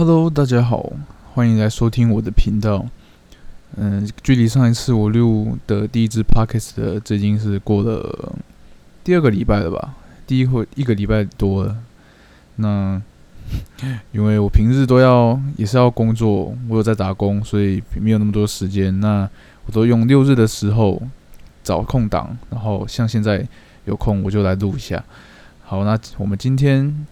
[0.00, 0.94] Hello，大家好，
[1.34, 2.86] 欢迎来收听我的频道。
[3.76, 8.34] 嗯，距离上一次我录的第一支 Podcast 的，这已经是过了
[9.04, 9.92] 第二个礼拜了吧？
[10.26, 11.76] 第一会一个礼拜多了。
[12.56, 13.02] 那
[14.12, 18.98] 因为我平日都要也是要工作，我有在打工，所以没有那么多时间。
[19.00, 19.28] 那
[19.66, 21.02] 我都用六日的时候
[21.62, 23.46] 找空档，然后像现在
[23.84, 25.04] 有空我就来录一下。
[25.62, 27.06] 好，那我们今天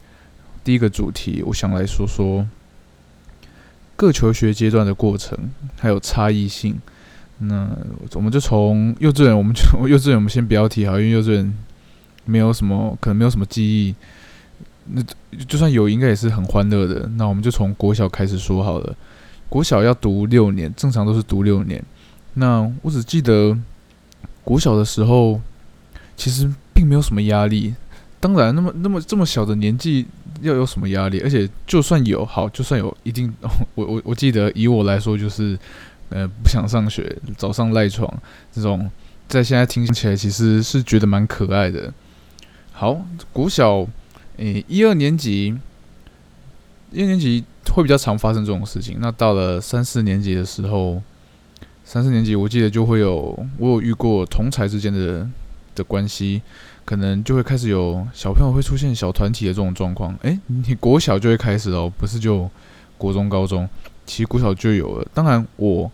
[0.64, 2.46] 第一个主题，我想来说说。
[3.98, 5.36] 各求学阶段的过程
[5.76, 6.78] 还有差异性，
[7.38, 7.68] 那
[8.14, 11.52] 我们就从幼稚园，我们就 幼稚园，我们先不要提哈，因为幼稚园
[12.24, 13.92] 没有什么，可能没有什么记忆。
[14.92, 15.02] 那
[15.48, 17.10] 就算有，应该也是很欢乐的。
[17.16, 18.94] 那我们就从国小开始说好了。
[19.48, 21.82] 国小要读六年，正常都是读六年。
[22.34, 23.58] 那我只记得
[24.44, 25.40] 国小的时候，
[26.16, 27.74] 其实并没有什么压力。
[28.20, 30.06] 当然，那么那么这么小的年纪。
[30.40, 31.20] 要有什么压力？
[31.20, 33.32] 而且就算有好，就算有一定，
[33.74, 35.58] 我我我记得以我来说，就是
[36.10, 38.12] 呃不想上学，早上赖床
[38.52, 38.90] 这种，
[39.28, 41.92] 在现在听起来其实是觉得蛮可爱的。
[42.72, 43.86] 好，国小
[44.36, 45.56] 诶一二年级，
[46.92, 48.98] 一二年级会比较常发生这种事情。
[49.00, 51.02] 那到了三四年级的时候，
[51.84, 55.28] 三四年级我记得就会有我有遇过同才之间的
[55.74, 56.40] 的关系。
[56.88, 60.16] 可能就会开始有小朋友会出现小团体的这种状况。
[60.22, 62.48] 诶，你国小就会开始哦，不是就
[62.96, 63.68] 国中、高中，
[64.06, 65.06] 其实国小就有了。
[65.12, 65.92] 当然，我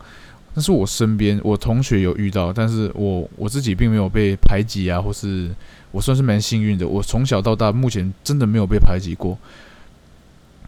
[0.54, 5.50] 那是我身边我同学有遇到，但是我我自己并没有被排挤啊，或是
[5.90, 6.86] 我算是蛮幸运的。
[6.86, 9.36] 我从小到大，目前真的没有被排挤过，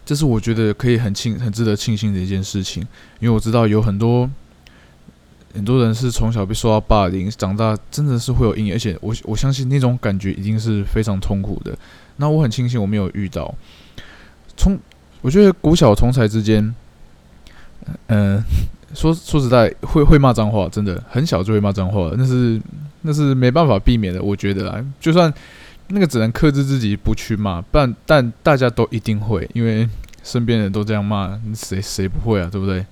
[0.05, 2.85] 这是我觉得可以很庆、很值得庆幸的一件事情。
[3.21, 4.29] 因为我知道有很多。
[5.53, 6.79] 很多人是从小被受到。
[6.79, 11.77] 霸凌，长大真的是会有阴影，而且我我相信那种感觉一定是非常痛苦的。
[12.17, 13.53] 那我很庆幸我没有遇到。
[14.55, 14.77] 从
[15.21, 16.73] 我觉得古小同才之间，
[18.07, 18.41] 嗯，
[18.93, 22.61] 说说实在会会骂脏话，真的很小就会骂脏话，那是
[23.01, 24.21] 那是没办法避免的。
[24.21, 25.33] 我觉得啊，就算
[25.87, 29.89] 那个只能克制自己不去骂，但但大家都一定会，因为
[30.23, 32.47] 身边人都这样骂，谁谁不会啊？
[32.51, 32.85] 对不对？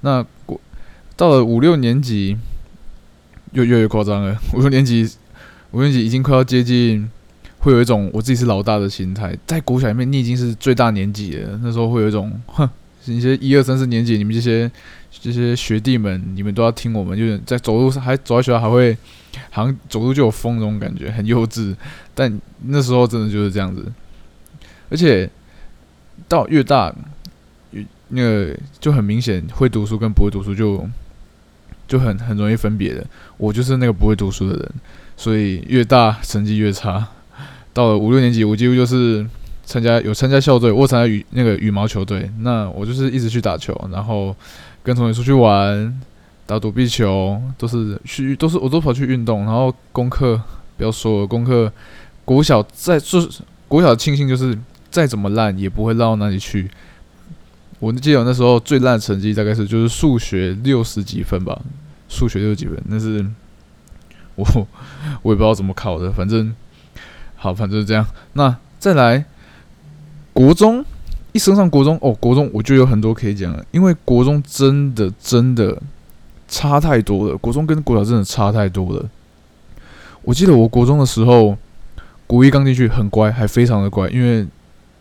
[0.00, 0.58] 那国。
[1.18, 2.36] 到了五六年级，
[3.50, 4.38] 又越越夸张了。
[4.54, 5.02] 五六年级，
[5.72, 7.10] 五六年级已经快要接近，
[7.58, 9.36] 会有一种我自己是老大的心态。
[9.44, 11.58] 在国小里面，你已经是最大年纪了。
[11.60, 12.70] 那时候会有一种，哼，
[13.06, 14.70] 一些一二三四年级，你们这些
[15.10, 18.96] 这些学弟们，你们都要听我们，就是在走路上还走在学校还会，
[19.50, 21.74] 好像走路就有风那种感觉，很幼稚。
[22.14, 23.92] 但那时候真的就是这样子，
[24.88, 25.28] 而且
[26.28, 26.94] 到越大，
[27.72, 30.88] 越那个就很明显，会读书跟不会读书就。
[31.88, 33.04] 就很很容易分别的，
[33.38, 34.70] 我就是那个不会读书的人，
[35.16, 37.04] 所以越大成绩越差。
[37.72, 39.26] 到了五六年级，我几乎就是
[39.64, 44.36] 参加有参加校队，我参加羽那个羽毛球队，那我就是一直去打球，然后
[44.82, 46.00] 跟同学出去玩，
[46.44, 50.40] 打躲避球，都是去都是我都跑去运动，然后功课
[50.76, 51.72] 不要说了，功课
[52.24, 54.58] 国小再就是国小庆幸就是
[54.90, 56.68] 再怎么烂也不会烂到哪里去。
[57.80, 61.60] 我记得那时候最烂的成绩大概是就是数学六十几分吧，
[62.08, 63.24] 数学六十几分，那是
[64.34, 64.44] 我
[65.22, 66.52] 我也不知道怎么考的，反正
[67.36, 68.04] 好，反正是这样。
[68.32, 69.24] 那再来
[70.32, 70.84] 国中，
[71.32, 75.80] 一升上国中哦，国中我就有很多可以讲了，因为国中真的真的
[76.48, 79.08] 差太多了，国中跟国小真的差太多了。
[80.22, 81.56] 我记得我国中的时候，
[82.26, 84.44] 国一刚进去很乖，还非常的乖，因为。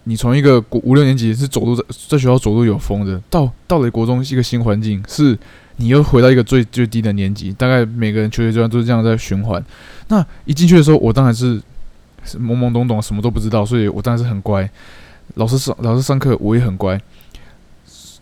[0.07, 5.37] 你从一个五六年级是走路在在学校走路有风的，到到了国中一个新环境，是
[5.75, 9.61] 你又回到一个最最低的年级，大概每个人求学阶段都是这样在循环。
[10.07, 11.61] 那一进去的时候，我当然是
[12.35, 14.69] 懵懵懂懂，什么都不知道，所以我当然是很乖。
[15.35, 16.97] 老师上老师上课我也很乖，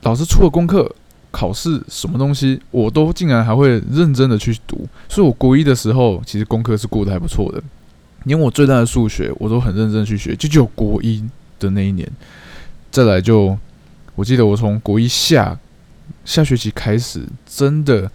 [0.02, 0.92] 老师出了功课、
[1.30, 4.88] 考试什么东西，我都竟然还会认真的去读。
[5.08, 7.62] 所以我国一的时候其实功课是过得还不错的，
[8.24, 11.24] 连我最大的数学我都很认真去学，就只有国一。
[11.60, 12.10] 的那一年，
[12.92, 13.58] 再来就，
[14.16, 15.58] 我记得我从国一下
[16.24, 18.12] 下学期开始，真的，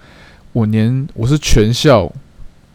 [0.52, 2.12] 我连我是全校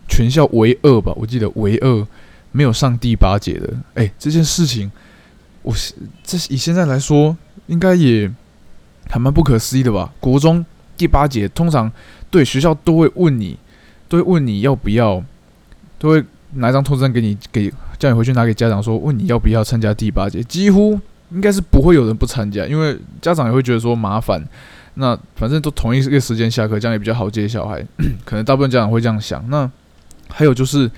[0.08, 2.08] 全校唯二吧，我记得唯二
[2.52, 3.74] 没有上第八节的。
[3.96, 4.92] 哎，这件事情，
[5.62, 5.74] 我
[6.24, 7.36] 这以现在来说，
[7.68, 8.32] 应该也
[9.10, 10.14] 还蛮不可思议的吧？
[10.20, 10.66] 国中
[10.98, 11.92] 第八节，通常
[12.30, 13.58] 对学校都会问你，
[14.08, 15.24] 都会问你要不要，
[15.98, 16.24] 都会
[16.54, 17.72] 拿一张通知单给你给。
[17.98, 21.00] 叫你回去拿给家长说，问你要不要参加第八节，几乎
[21.32, 24.44] 应该是不会有人不参加，因为家长也会觉得说麻烦。
[24.96, 27.86] 那反正都同一个时间下课，这样也比较好接小孩。
[28.24, 29.44] 可能大部分家长会这样想。
[29.50, 29.70] 那
[30.30, 30.90] 还有就是，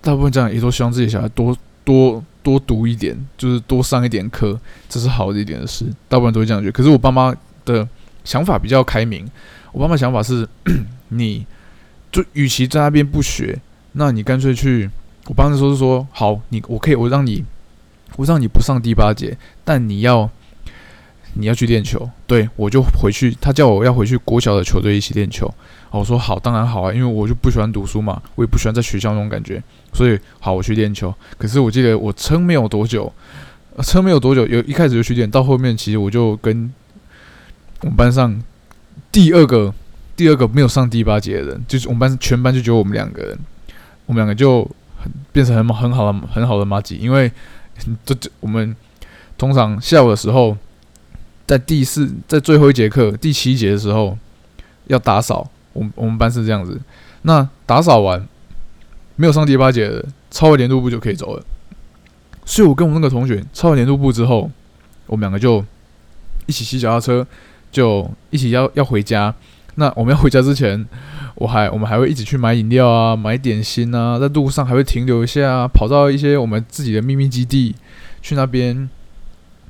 [0.00, 4.56] 大部分家长也都希望自己小孩多多多读一点，就是多上一点课，
[4.88, 5.84] 这是好的一点的事。
[6.08, 6.72] 大部分都会这样觉得。
[6.72, 7.34] 可是我爸妈
[7.64, 7.86] 的
[8.22, 9.28] 想法比较开明，
[9.72, 10.48] 我爸妈想法是，
[11.08, 11.44] 你
[12.12, 13.58] 就与其在那边不学，
[13.92, 14.88] 那你干脆去。
[15.26, 17.44] 我爸那时候是说，好，你我可以，我让你，
[18.16, 20.30] 我让你不上第八节，但你要。
[21.38, 23.36] 你要去练球，对我就回去。
[23.38, 25.52] 他叫我要回去国小的球队一起练球。
[25.90, 29.62] 我说好，当然好啊，因为我就不喜欢读书嘛，我也不喜欢在学校那种感觉，
[29.92, 31.14] 所以好，我去练球。
[31.36, 33.12] 可是我记得我撑没有多久，
[33.82, 36.72] 撑没有多久，有一开始就去练，到后面其实我就跟
[37.82, 38.42] 我们班上
[39.12, 39.74] 第二个
[40.16, 43.38] 第二个没有上第八节的人，就是我们班全班就只有我们两个人，
[44.06, 44.66] 我们两个就
[45.32, 47.30] 变成很很好的很好的马吉，因为
[48.04, 48.74] 这这我们
[49.36, 50.56] 通常下午的时候。
[51.46, 54.18] 在第四，在最后一节课第七节的时候，
[54.88, 55.48] 要打扫。
[55.72, 56.80] 我们我们班是这样子，
[57.22, 58.26] 那打扫完
[59.14, 61.44] 没有上第八节的，抄完年度部就可以走了。
[62.44, 64.50] 所以我跟我那个同学抄完年度部之后，
[65.06, 65.64] 我们两个就
[66.46, 67.24] 一起骑脚踏车，
[67.70, 69.32] 就一起要要回家。
[69.78, 70.86] 那我们要回家之前，
[71.36, 77.74] 我还我们还会一起去买饮料啊， 买点心啊，在路上还会停留一下啊，跑到一些我们自己的秘密基地，
[78.22, 78.88] 去那边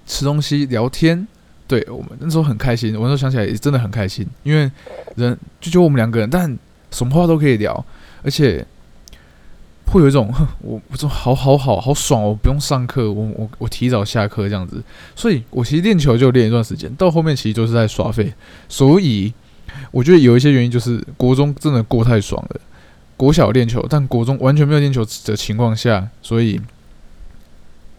[0.06, 1.26] 吃东西聊天。
[1.68, 4.70] 对我们那时候很开心，我那时候想起来也真的很开心，因为
[5.16, 6.56] 人就就我们两个人，但
[6.92, 7.84] 什么话都可以聊，
[8.22, 8.64] 而且
[9.86, 14.80] 会有一种我我说好好好好爽哦，不用上课，我我我提早下课这样子，
[15.16, 18.32] 所以我其实练球就练一段时间，到后面其实就是在耍废，
[18.68, 19.34] 所以
[19.90, 22.60] 我觉得有一些原因就是国中真的过太爽了，
[23.16, 26.60] 国小练球，但国中完全没有练球的情况下，所以。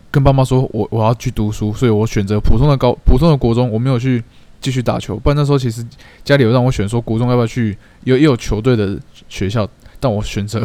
[0.09, 4.23] 跟爸妈说，我我要去读书，所以我选择普通的高普通的国中，我没有去
[4.61, 5.17] 继续打球。
[5.17, 5.85] 不然那时候其实
[6.23, 8.97] 家里有让我选，说国中要不要去有也有球队的
[9.27, 9.67] 学校，
[9.99, 10.63] 但我选择，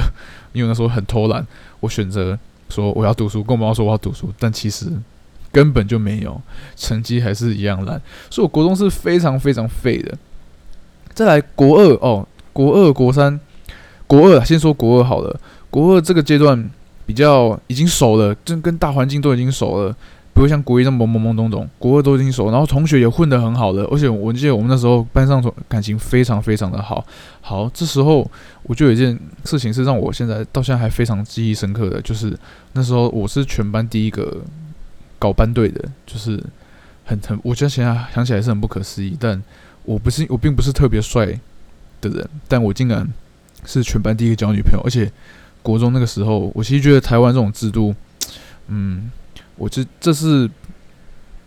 [0.52, 1.44] 因为那时候很偷懒，
[1.80, 2.38] 我选择
[2.70, 4.86] 说我要读书，跟我妈说我要读书，但其实
[5.50, 6.40] 根本就没有，
[6.76, 10.16] 成绩还是一样烂，所以我国中是非常非常废的。
[11.14, 13.38] 再来国二哦，国二国三，
[14.06, 16.70] 国二先说国二好了，国二这个阶段。
[17.04, 19.94] 比较已经熟了，就跟大环境都已经熟了，
[20.32, 21.68] 不会像国一那么懵懵懂懂。
[21.76, 27.04] 国二都已经熟，然后同学也混得很好了，而且我记得我们那时候班上感情非常非常的好。
[27.40, 28.26] 好，这时候
[28.62, 32.34] 我就有一件事情是让我现在到现在还非常记忆深刻的，就是
[32.74, 34.40] 那时候我是全班第一个
[35.18, 36.42] 搞班队的，就是
[37.04, 39.16] 很很，我觉得现在想起来是很不可思议。
[39.18, 39.42] 但
[39.84, 41.26] 我不是我并不是特别帅
[42.00, 43.06] 的人，但我竟然
[43.64, 45.11] 是全班第一个交女朋友，而且。
[45.64, 47.94] 国中那个时候，我其实觉得台湾这种制度，
[48.67, 49.08] 嗯，
[49.55, 50.50] 我这这是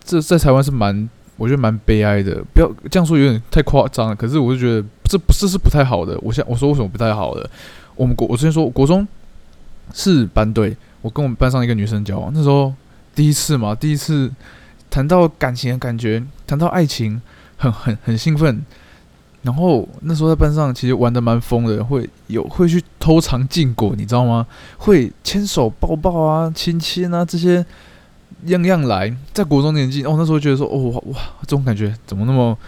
[0.02, 1.06] 这在台湾是蛮，
[1.36, 2.42] 我觉得蛮悲哀的。
[2.54, 4.16] 不要这样说，有点太夸张了。
[4.16, 6.18] 可是我就觉得这不是是不太好的。
[6.22, 7.50] 我现我说为什么不太好的？
[7.94, 9.06] 我们国我之前说国中
[9.92, 12.72] 是班队，我跟我们班上一个女生交往，那时候
[13.14, 14.32] 第一次嘛，第一次
[14.88, 17.20] 谈到感情的感觉，谈到爱情，
[17.56, 18.64] 很很很兴奋。
[19.42, 24.44] 然后那时候在班上其实玩的蛮疯的，会有会去偷尝禁果，你知道吗？
[24.76, 27.64] 会牵手抱抱啊、亲亲啊这些
[28.46, 29.16] 样样来。
[29.32, 32.58] 在国中年纪，哦，那时候觉得说，哦哇，这种感觉怎么那么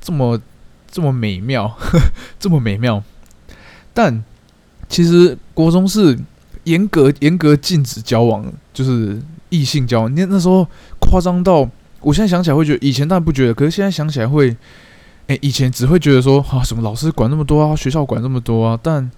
[0.00, 0.40] 这么
[0.90, 1.70] 这么美妙，
[2.40, 3.02] 这么美妙。
[3.92, 4.24] 但
[4.88, 6.18] 其实国中是
[6.64, 9.20] 严格严格禁止交往，就是
[9.50, 10.14] 异性交往。
[10.14, 10.66] 那那时候
[10.98, 11.68] 夸张到，
[12.04, 14.56] 我现在想起来会觉得，以前当然不觉得，可是现在想起来会。
[15.26, 19.10] 诶，以前只会觉得说啊，什么老师管那么多啊，学校管那么多啊，但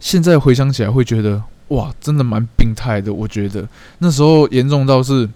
[0.00, 3.14] 现在回想起来会觉得哇，真的蛮病态的。
[3.14, 3.64] 我觉得
[3.98, 5.28] 那时候严重到是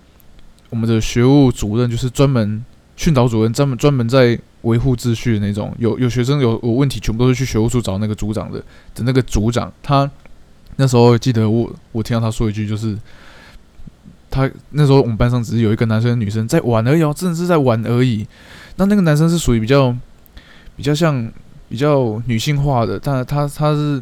[0.71, 2.65] 我们的学务主任，就是专门
[2.97, 5.73] 训导主任，专门专门在维护秩序的那种。
[5.79, 8.59] 有有学生有有问题，全部都是去学务处找那个组长的
[8.97, 9.73] 的那个组长。
[9.81, 10.11] 他
[10.75, 12.99] 那时候记得我，我听到他说一句，就是
[14.31, 18.27] 他那时候我们班上只是有一个男生、女生在玩而已，哦，真的是在玩而已。
[18.77, 19.95] 那那个男生是属于比较。
[20.77, 21.29] 比较像
[21.69, 24.01] 比较女性化的，但他他是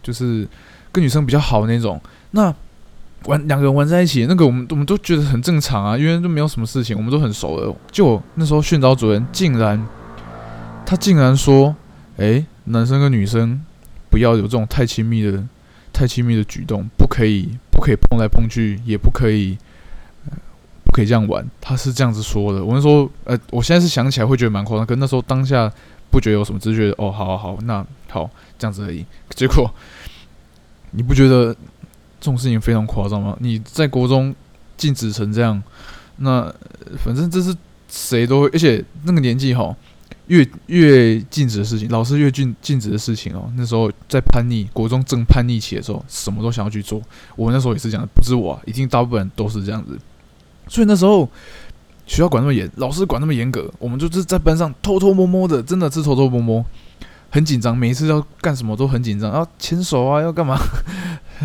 [0.00, 0.46] 就是
[0.92, 2.00] 跟女生比较好那种。
[2.30, 2.54] 那
[3.24, 7.74] 玩两个人玩在一起，那个我们我们都觉得很正常啊，因为都没有什么事情，我们都很熟的。
[7.90, 9.84] 就那时候训导主任竟然
[10.86, 11.74] 他竟然说
[12.16, 13.60] ：“哎，男生跟女生
[14.08, 15.42] 不要有这种太亲密的、
[15.94, 19.56] 太亲密的举动，不可以不可以碰来碰去，也不可以
[20.84, 22.62] 不可以这样玩。”他是这样子说的。
[22.62, 25.72] 我们说，呃，我现在是想起来会觉得蛮夸张，可那时候当下。
[26.10, 29.04] 不觉得有什么，只是觉得哦，好好好，那好这样子而已。
[29.30, 29.68] 结果
[30.92, 31.56] 你不觉得这
[32.20, 33.36] 种事情非常夸张吗？
[33.40, 34.32] 你在国中
[34.76, 35.60] 禁止成这样，
[36.18, 36.42] 那
[36.98, 37.52] 反正这是
[37.88, 39.74] 谁都会，而且那个年纪哈，
[40.28, 43.52] 越越禁止的事情，老师越禁禁止的事情哦。
[43.56, 47.00] 那时候在叛逆，国中正叛逆期的时候，什么都想要去做。
[47.36, 49.98] 我那时候也是这样，不止我，一定大部分人都是这样子。
[50.66, 51.28] 所以那时候
[52.06, 56.64] 学校管那么严，老师管那么严格，我们就是在班上偷偷摸摸的，真的是偷偷摸摸，
[57.28, 57.76] 很紧张。
[57.76, 60.58] 每一次要干什么都很紧张，要牵手啊，要干嘛，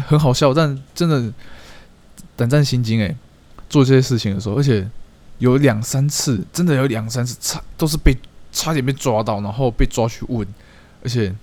[0.08, 1.34] 很好笑，但真的
[2.38, 3.14] 胆战心惊诶，
[3.70, 4.90] 做这些事情的时候，而且
[5.40, 8.18] 有两三次，真的有两三次差都是被。
[8.52, 10.48] 差点被抓到，然后被抓去问，
[11.04, 11.34] 而且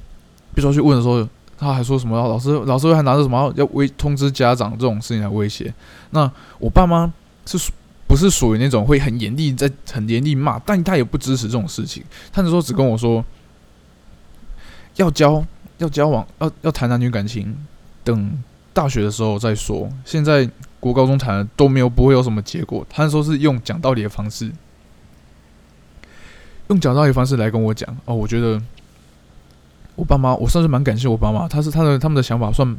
[0.55, 2.17] 被抓去问的时候，他还说什么？
[2.17, 5.73] 老师，老师还拿着什么要威通知家长这种事情来威胁。
[6.11, 7.13] 那我爸妈
[7.47, 7.57] 是
[8.07, 12.03] 不是属于那种会很严厉，在很严厉骂，但他也不支持这种事情。
[12.33, 13.25] 他那时候只跟我说，
[14.97, 15.45] 要交
[15.79, 17.57] 要交往，要要谈男女感情，
[18.05, 19.89] 等大学的时候再说。
[20.05, 20.49] 现在
[20.81, 22.87] 国高中谈都没有不会有什么结果。
[22.91, 24.53] 他说是用讲道理的方式。
[26.69, 28.61] 用讲道理方式来跟我讲哦，我觉得
[29.95, 32.77] 我爸妈，我算是蛮感谢我爸妈，他是他的他们的想法算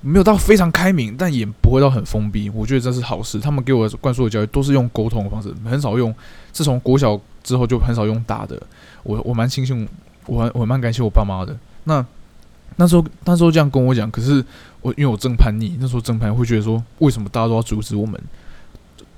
[0.00, 3.40] 没有到非常开明，但也不会到很封闭，我觉得这是好事。
[3.40, 6.14] 他们给我灌输的教育都是用沟通的方式，很少用。
[6.52, 8.60] 自从国小之后就很少用打的，
[9.02, 9.88] 我我蛮庆幸，
[10.26, 11.56] 我我蛮感谢我爸妈的。
[11.82, 12.04] 那
[12.76, 14.44] 那时候那时候这样跟我讲，可是
[14.82, 18.20] 我因为我正叛逆，那时候正叛逆会觉得说，为什么大家都要阻止我们？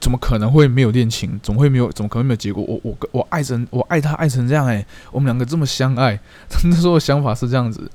[0.00, 1.38] 怎么可能会没有恋情？
[1.42, 1.92] 怎么会没有？
[1.92, 2.64] 怎么可能没有结果？
[2.64, 6.18] 我我我爱成我爱他爱成这样诶，我们两个这么相爱，
[6.64, 7.90] 那时候想法是这样子，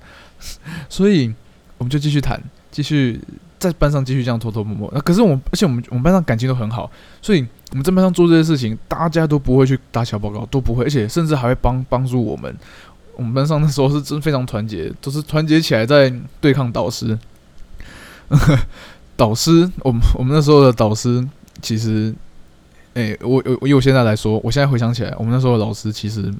[0.87, 1.33] 所以
[1.79, 3.19] 我们就继续谈，继续
[3.57, 4.91] 在班上继续这样偷偷摸摸。
[4.93, 6.89] 那可是我们，而且我们我们班上感情都很好，
[7.21, 12.55] 所以我们在班上做这些事情，大家都不会去打小报告，都不会，而且甚至还会帮帮助我们。
[13.15, 17.17] 我们班上那时候是真非常团结，都是团结起来在对抗导师。
[19.17, 21.27] 导师，我们我们那时候的导师。
[21.65, 22.13] 其实，
[22.93, 26.31] 哎，我我以我现在来说，我现在回想起来，我们那时候的老师其实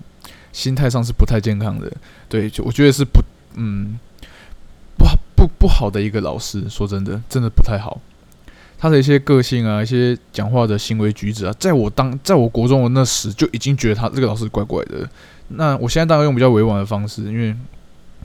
[0.53, 1.91] 心态上是不太健康的，
[2.29, 3.23] 对，就我觉得是不，
[3.55, 3.97] 嗯，
[4.95, 5.05] 不
[5.35, 6.69] 不不好的一个老师。
[6.69, 7.99] 说真的，真的不太好。
[8.77, 15.09] 他的一些个性啊，一些讲话的行为举止啊，在我当在我国中的那时就已经觉得他这个老师怪怪的。
[15.47, 17.55] 那我现在当然用比较委婉的方式，因为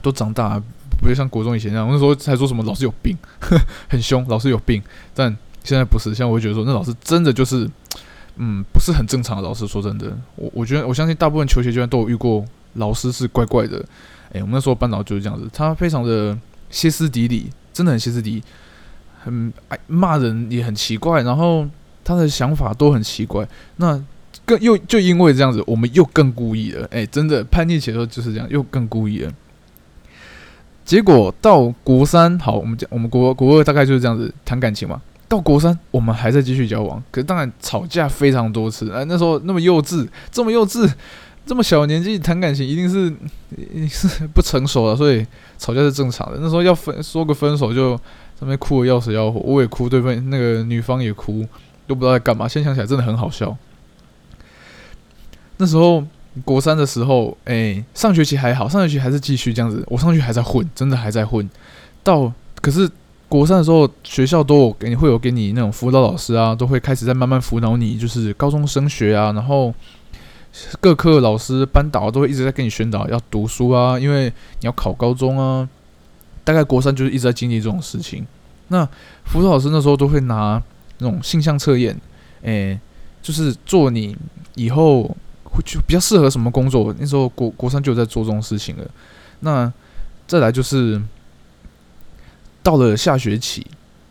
[0.03, 0.61] 都长大，
[0.99, 1.87] 不会像国中以前那样。
[1.87, 3.17] 我那时候才说什么老师有病，
[3.89, 4.83] 很凶，老师有病，
[5.15, 5.35] 但。
[5.63, 7.69] 现在不是，现在我觉得说，那老师真的就是，
[8.37, 9.67] 嗯，不是很正常的老师。
[9.67, 13.83] 说真的，我我觉得我相信大部分球鞋居然都有遇过老师是怪怪的。
[14.33, 16.37] 诶，我们那时候班长就是这样子，他非常的
[16.69, 18.43] 歇斯底里，真的很歇斯底里，
[19.23, 21.67] 很爱骂人也很奇怪，然后
[22.03, 23.47] 他的想法都很奇怪。
[23.75, 24.01] 那
[24.45, 26.87] 更又就因为这样子，我们又更故意了。
[26.91, 29.31] 诶，真的叛逆起来时候就是这样，又更故意了。
[30.83, 35.01] 结果到国三，好，我们讲我们国国二大概就是这样子谈感情嘛。
[35.31, 38.91] 到国三，我们还在继续交往，可是当然吵架非常多次。
[38.91, 40.91] 哎，那时候那么幼稚，这么幼稚，
[41.45, 43.09] 这么小年纪谈感情，一定是
[43.87, 45.25] 是不成熟了，所以
[45.57, 46.37] 吵架是正常的。
[46.41, 47.91] 那时候要分，说个分手就
[48.37, 51.47] 上面哭的要死要活，我也哭，对方那个女方也哭，
[51.87, 52.45] 都不知道在干嘛。
[52.45, 53.55] 现在想起来真的很好笑。
[55.55, 56.05] 那时候
[56.43, 61.49] 国三的时候，哎，上学期还好，上学期还是继续这样子，我上去还在混，真的还在混。
[62.03, 62.89] 到可是。
[63.31, 69.73] 国三的时候，学校都有给你会有给你那种辅导老师啊，都会开始在慢慢辅导你，就是高中升学啊，然后
[70.81, 75.69] 各科老师、班导都会一直在跟你宣导要读书啊，因为你要考高中啊。
[76.43, 78.27] 大概国三就是一直在经历这种事情。
[78.67, 78.85] 那
[79.23, 80.61] 辅导老师那时候都会拿
[80.97, 81.97] 那种性向测验，
[82.41, 82.77] 诶，
[83.21, 84.13] 就是做你
[84.55, 85.03] 以后
[85.45, 86.93] 会就比较适合什么工作。
[86.99, 88.83] 那时候国国三就在做这种事情了。
[89.39, 89.71] 那
[90.27, 91.01] 再来就是。
[92.63, 93.65] 到了下学期，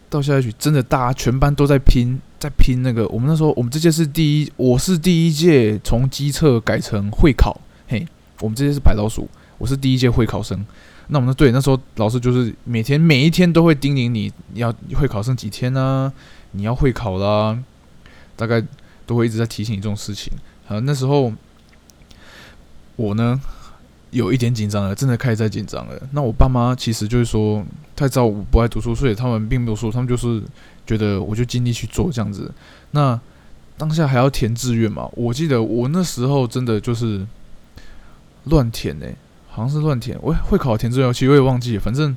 [0.08, 3.06] 到下学期真的大家全班都在拼，在拼那个。
[3.08, 7.60] 我们那时候，我们这届是第一，我是第一届从机测改成会考。
[7.88, 8.06] 嘿，
[8.40, 9.28] 我们这届是白老鼠，
[9.58, 10.64] 我是第一届会考生。
[11.08, 16.12] 那我们对那时候老师就是每天每一天都会叮咛你，你要会考剩几天呢？
[16.52, 17.58] 你要会考啦，
[18.34, 18.62] 大概
[19.06, 20.32] 都会一直在提醒你这种事情。
[20.66, 21.32] 啊，那时候
[22.96, 23.40] 我呢。
[24.10, 25.94] 有一点紧张了，真的开始在紧张了。
[26.10, 27.64] 那我爸妈其实就是说，
[27.94, 30.42] 太知道我不爱读书，所以他们并没有说，他们就是
[30.84, 32.52] 觉得我就尽力去做这样子。
[32.90, 33.18] 那
[33.78, 35.08] 当下还要填志愿嘛？
[35.14, 37.24] 我记得我那时候真的就是
[38.44, 39.14] 乱填诶，
[39.48, 40.18] 好像是乱填。
[40.20, 41.78] 我会考填志愿，其实我也忘记。
[41.78, 42.16] 反正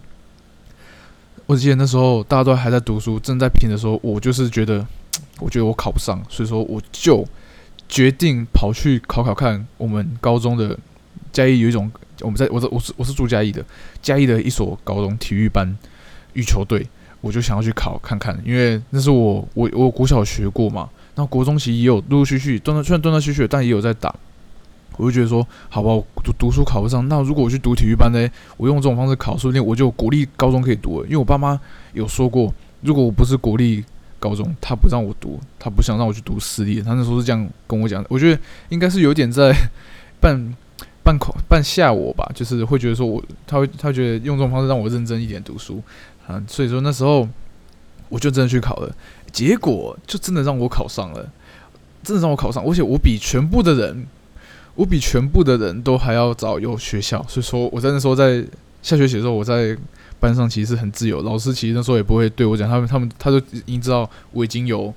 [1.45, 4.83] 我记得那时候大家都还在读书，正在拼的时候，我就是觉得，
[5.39, 7.23] 我觉得我考不上，所以说我就
[7.87, 10.79] 决定跑去考考看我们高中的。
[11.33, 13.65] 嘉义有一种，我们在我我是我是住嘉义的，
[14.01, 15.77] 嘉义的一所高中体育班
[16.33, 16.87] 羽球队，
[17.19, 24.15] 我就想要去考看看，因为那是我我我国小学过嘛，那国中其实也有陆陆续续断断虽然断断续续，但也有在打。
[24.95, 28.29] 我就觉得说，好吧，我读读书考不上，那如果我去读体育班呢？
[28.57, 31.05] 我用这种方式考，说不定我就国立高中可以读了。
[31.07, 31.59] 因为我爸妈
[31.93, 33.83] 有说过，如果我不是国立
[34.19, 36.79] 高中，他不让我读，他不想让我去读私立。
[36.79, 38.07] 他那时候是这样跟我讲的。
[38.07, 39.51] 我觉得应该是有点在
[40.21, 40.55] 半
[41.03, 45.81] 半恐半吓我吧，就是会觉得说我他会他觉得用这种方式让我认真一点读书
[46.27, 46.41] 啊。
[46.47, 47.27] 所以说那时候
[48.09, 48.95] 我就真的去考了，
[49.31, 51.29] 结果就真的让我考上了，
[52.03, 54.07] 真的让我考上，而且我比全部的人。
[54.75, 58.43] 我比全部的人都还要早有学校，所以说我在那时候在
[58.81, 59.77] 下学期的时候，我在
[60.19, 64.91] 班上其实是很自由，老师其实那时候也不会对我讲，他们他们他都已经知道我已经有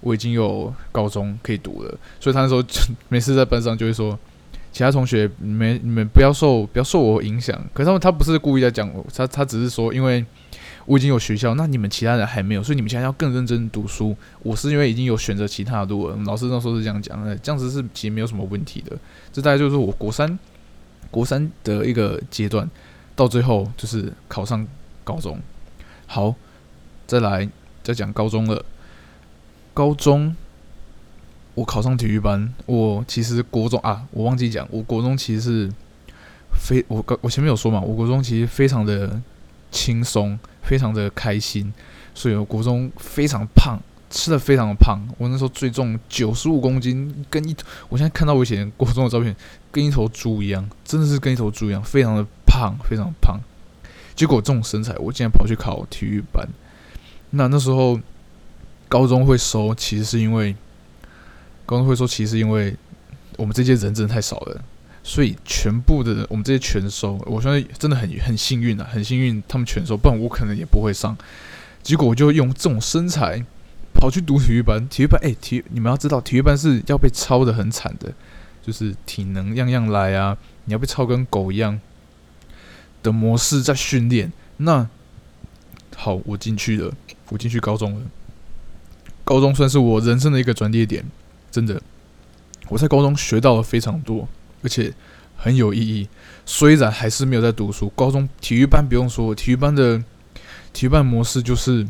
[0.00, 2.64] 我已经有高中可以读了，所以他那时候
[3.10, 4.18] 每次在班上就会说，
[4.74, 10.22] 其他同学你们你们不要受不要受我影响，可是他们他不是故意在讲，他他只是说因为。
[10.86, 14.14] 我已经有学校，那你们其他人还没有，所以你们现在要更认真读书。
[14.42, 18.94] 我是因为已经有选择其他的路了，老师那时候是这样讲的，这样子是其实没有什么问题的。
[19.32, 20.38] 这大概就是我国三，
[21.10, 22.68] 国三的一个阶段，
[23.16, 24.68] 到最后就是考上
[25.04, 25.40] 高中。
[26.06, 26.34] 好，
[27.06, 27.48] 再来
[27.82, 28.62] 再讲高中了。
[29.72, 30.36] 高中
[31.54, 35.72] 我考上体育班，我其实国中啊，我忘记讲，我国中其实是
[36.52, 39.20] 非我刚我前面有说嘛，我国中其实非常的
[39.70, 40.38] 轻松。
[40.64, 41.70] 非常的开心，
[42.14, 44.98] 所以我国中非常胖，吃的非常的胖。
[45.18, 47.54] 我那时候最重九十五公斤，跟一
[47.90, 49.36] 我现在看到我以前国中的照片，
[49.70, 53.38] 跟一头猪一样，真的是跟一头猪一样，非常的胖，非常胖。
[54.16, 56.48] 结果这种身材，我竟然跑去考体育班。
[57.28, 58.00] 那那时候
[58.88, 60.56] 高中会收，其实是因为
[61.82, 62.76] 会说，其实因为
[63.38, 64.62] 我们这些人真的太少了。
[65.06, 71.14] 所以全部的人，我们这些全收，我相信真的很很幸运啊，很幸运他们全收，不然我可能也不会上。
[71.82, 73.44] 结果我就用这种身材
[73.92, 78.14] 跑去读体育班，体育班哎，体你们要知道，体育班是要被操的很惨的，
[78.62, 81.78] 就是体能样样来啊，你要被操跟狗一样
[83.02, 84.32] 的模式在训练。
[84.56, 84.88] 那
[85.94, 86.90] 好，我进去了，
[87.28, 88.00] 我进去高中了，
[89.22, 91.04] 高中算是我人生的一个转捩点，
[91.54, 91.80] 真的，
[92.68, 94.26] 我在高中学到了非常多。
[94.64, 94.92] 而且
[95.36, 96.08] 很有意义，
[96.44, 97.92] 虽然还是没有在读书。
[97.94, 100.02] 高中体育班不用说，体育班的
[100.72, 101.86] 体育班模式就是，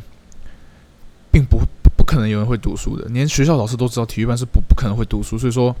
[1.31, 1.57] 并不
[1.97, 5.75] 不可能有人会读书的，连学校老师都知道体育班是不不可能会读书，所以说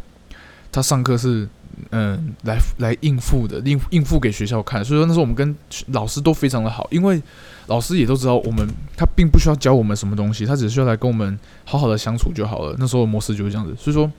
[0.71, 1.47] 他上课是
[1.91, 4.83] 嗯来来应付的，应应付给学校看。
[4.83, 5.55] 所以说那时候我们跟
[5.87, 7.21] 老师都非常的好，因为
[7.67, 12.75] 老师也都知道我们他并不需要教我们什么东西，他只需要来跟我们好好的相处就好了。
[12.79, 14.11] 那时候的模式就是这样子，所以说。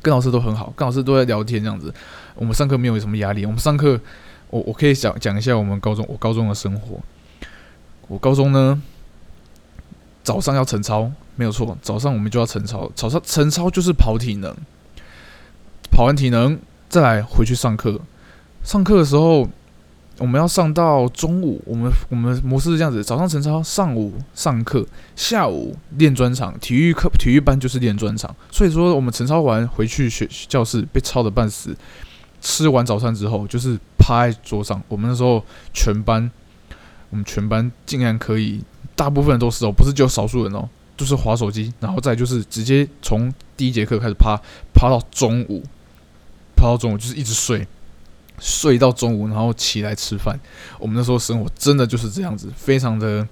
[0.00, 1.92] 跟老师都很好，跟老师都在聊天这样子。
[2.36, 3.44] 我们上课没有什么压力。
[3.44, 4.00] 我们上课，
[4.48, 7.00] 我我可以讲讲一下我们高中我高中的生活。
[8.06, 8.80] 我高中呢，
[10.22, 12.88] 早上要晨操，没有错，早上我们就要晨操。
[12.94, 14.54] 早上晨操就是跑体能，
[15.90, 16.56] 跑完体能
[16.88, 18.00] 再来回去上课。
[18.62, 19.48] 上课的时候。
[20.20, 26.58] 我们要上到中午，我们我们模式是这样子：早上晨操，上午上课，下午练专场。
[26.58, 31.72] 体育课体育班就是练专场，所以说我们晨操完回去学教室被操的半死。
[32.40, 34.82] 吃完早餐之后，就是趴在桌上。
[34.88, 35.40] 我们那时候
[35.72, 36.28] 全班，
[37.10, 38.60] 我们全班竟然可以，
[38.96, 44.36] 大部分人都是哦，不是只有少数人哦，就是划手机，然后再就是直接从第一节课开始趴
[44.74, 45.62] 趴到中午，
[46.58, 47.66] 趴到中午就是一直睡。
[48.40, 50.38] 睡到中午，然后起来吃饭。
[50.78, 53.26] 我们那时候生活真的就是这样子，非常的，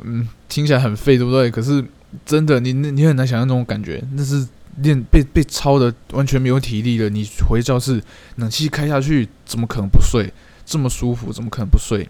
[0.00, 1.50] 嗯，听起来很废，对不对？
[1.50, 1.84] 可是
[2.24, 4.02] 真的，你你很难想象那种感觉。
[4.14, 7.10] 那是练被被操的完全没有体力了。
[7.10, 8.02] 你回教室，
[8.36, 10.32] 冷气开下去，怎么可能不睡？
[10.64, 12.08] 这么舒服，怎么可能不睡？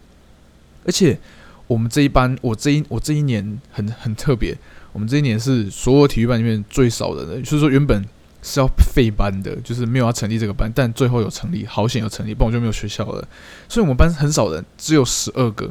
[0.84, 1.18] 而且
[1.66, 4.56] 我们这一班，我这一我这一年很很特别。
[4.92, 8.04] 我们这一年是所有体育班里面最少的人，所以说原本。
[8.48, 13.26] 是要废班的，就是没有要成立这个班，但最后有成立，好险有成立，不然我就没有学校了。
[13.68, 15.68] 所以我们班很少人，只有十二个，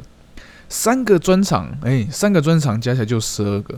[0.68, 3.74] 三个专场，哎，三个专场加起来就十二个。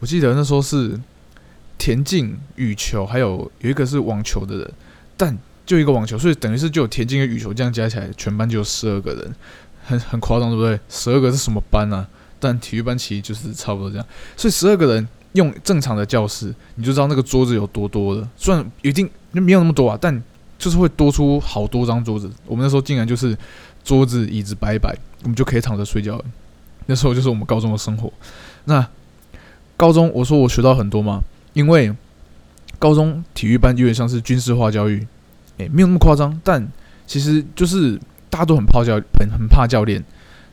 [0.00, 1.00] 我记得那时候是
[1.78, 4.70] 田径、羽球，还有有一个是网球的人，
[5.16, 9.34] 但就一个网球，所以等于是就有田径跟羽球这样加起来，全班就有十二个人，
[9.86, 10.78] 很很夸张，对不对？
[10.90, 12.06] 十二个是什么班啊？
[12.38, 15.08] 但体育班其实就是差不多这样，所以十二个人。
[15.32, 18.28] 用正常的教室，你就知道那个桌子有多多了。
[18.36, 20.22] 虽然一定没有那么多啊，但
[20.58, 22.30] 就是会多出好多张桌子。
[22.46, 23.36] 我们那时候竟然就是
[23.82, 26.24] 桌子椅子摆一摆，我们就可以躺着睡觉了。
[26.86, 28.12] 那时候就是我们高中的生活。
[28.66, 28.86] 那
[29.76, 31.22] 高中我说我学到很多吗？
[31.54, 31.92] 因为
[32.78, 35.06] 高中体育班有点像是军事化教育，
[35.56, 36.66] 诶，没有那么夸张，但
[37.06, 40.04] 其实就是大家都很怕教，很很怕教练，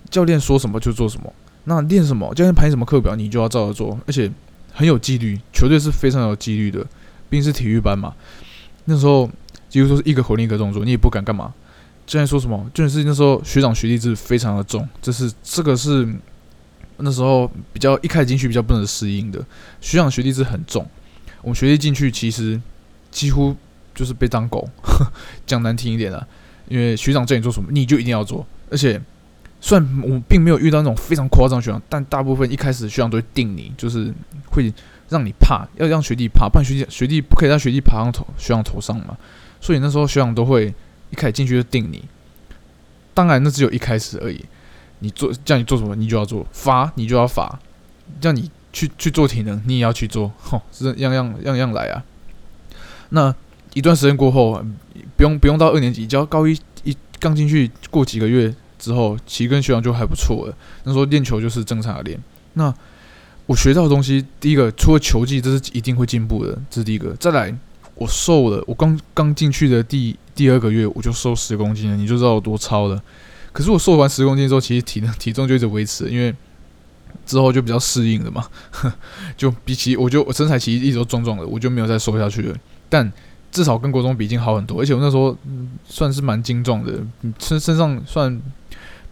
[0.09, 1.33] 教练说什么就做什么。
[1.65, 4.31] 那练什么，教练排什么课表，你就要照着做，而且。
[4.79, 6.79] 很有纪律，球队是非常有纪律的，
[7.29, 8.15] 毕竟是体育班嘛。
[8.85, 9.29] 那时候
[9.67, 11.53] 几乎都是一个口令一个动作，你也不敢干嘛。
[12.07, 16.07] 教练说什么，就是那时候学长学弟制非常的重，这是这个是
[16.95, 19.45] 那时候比较一开始进去比较不能适应的。
[19.81, 20.89] 学长学弟制很重，
[21.41, 22.57] 我们学弟进去其实
[23.11, 23.53] 几乎
[23.93, 24.65] 就是被当狗，
[25.45, 26.25] 讲难听一点啊，
[26.69, 28.47] 因为学长叫你做什么，你就一定要做。
[28.71, 29.01] 而且
[29.61, 34.13] 虽然我并没有遇到那种非常夸张的学长，但大部分一开始学长都会定你，就是
[34.51, 34.73] 会
[35.09, 39.17] 让你怕，要让学弟怕，不然学弟学弟不可以让学弟爬上头学长头上嘛。
[39.61, 40.73] 所以那时候学长都会。
[41.11, 42.03] 一开始进去就定你，
[43.15, 44.45] 当然那只有一开始而已。
[44.99, 47.59] 你做叫你做什么，你就要做；罚你就要罚，
[48.21, 50.31] 叫你去去做体能，你也要去做。
[50.37, 52.05] 吼，是样样样样来啊。
[53.09, 53.33] 那
[53.73, 54.63] 一段时间过后，
[55.17, 60.57] 不用不用到二年级，只要高一一刚进去过几个月之后，其实跟学长就还不错了。
[60.85, 62.19] 那时候练球就是正常的练。
[62.53, 62.73] 那
[63.45, 67.13] 我学到的东西，第一个除了球技，这是一定会进步的，这是第一个。
[67.19, 67.55] 再来。
[67.95, 72.97] 我瘦了，我刚刚进去的第第二个月我就瘦十公斤了，你就知道有多超了。
[73.51, 76.33] 可是我瘦完十公斤之后，其实体能体重就一直维持，因为
[77.25, 78.47] 之后就比较适应了嘛。
[79.35, 82.55] 就比起我就我身材其实一直都壮壮的，我就没有再瘦下去了。
[82.87, 83.11] 但
[83.51, 85.37] 至少跟国中比已经好很多，而且我那时候
[85.83, 86.93] 算是蛮精壮的，
[87.37, 88.41] 身身上算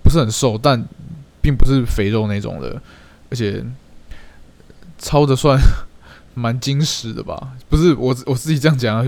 [0.07, 0.87] 不是很瘦，但
[1.41, 2.81] 并不是肥肉那种的，
[3.29, 3.61] 而且
[4.97, 5.59] 超的算。
[6.39, 7.55] 蛮精实的吧？
[7.67, 9.01] 不是我我自己这样讲啊，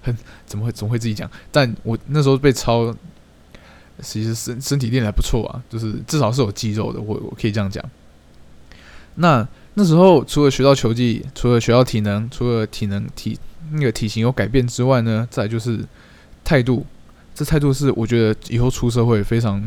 [0.00, 0.16] 很
[0.46, 1.28] 怎么会怎么会自己讲？
[1.50, 2.94] 但我那时候被超，
[4.00, 7.84] 其实身身体练还不错啊，就是至少是有肌肉的，我我可以这样讲。
[9.16, 13.36] 那那时候除了学到球技，除了学到体能，除了体能体
[13.72, 15.84] 那个体型有改变之外呢，再就是
[16.44, 16.86] 态度。
[17.34, 19.60] 这态度是我觉得以后出社会非常，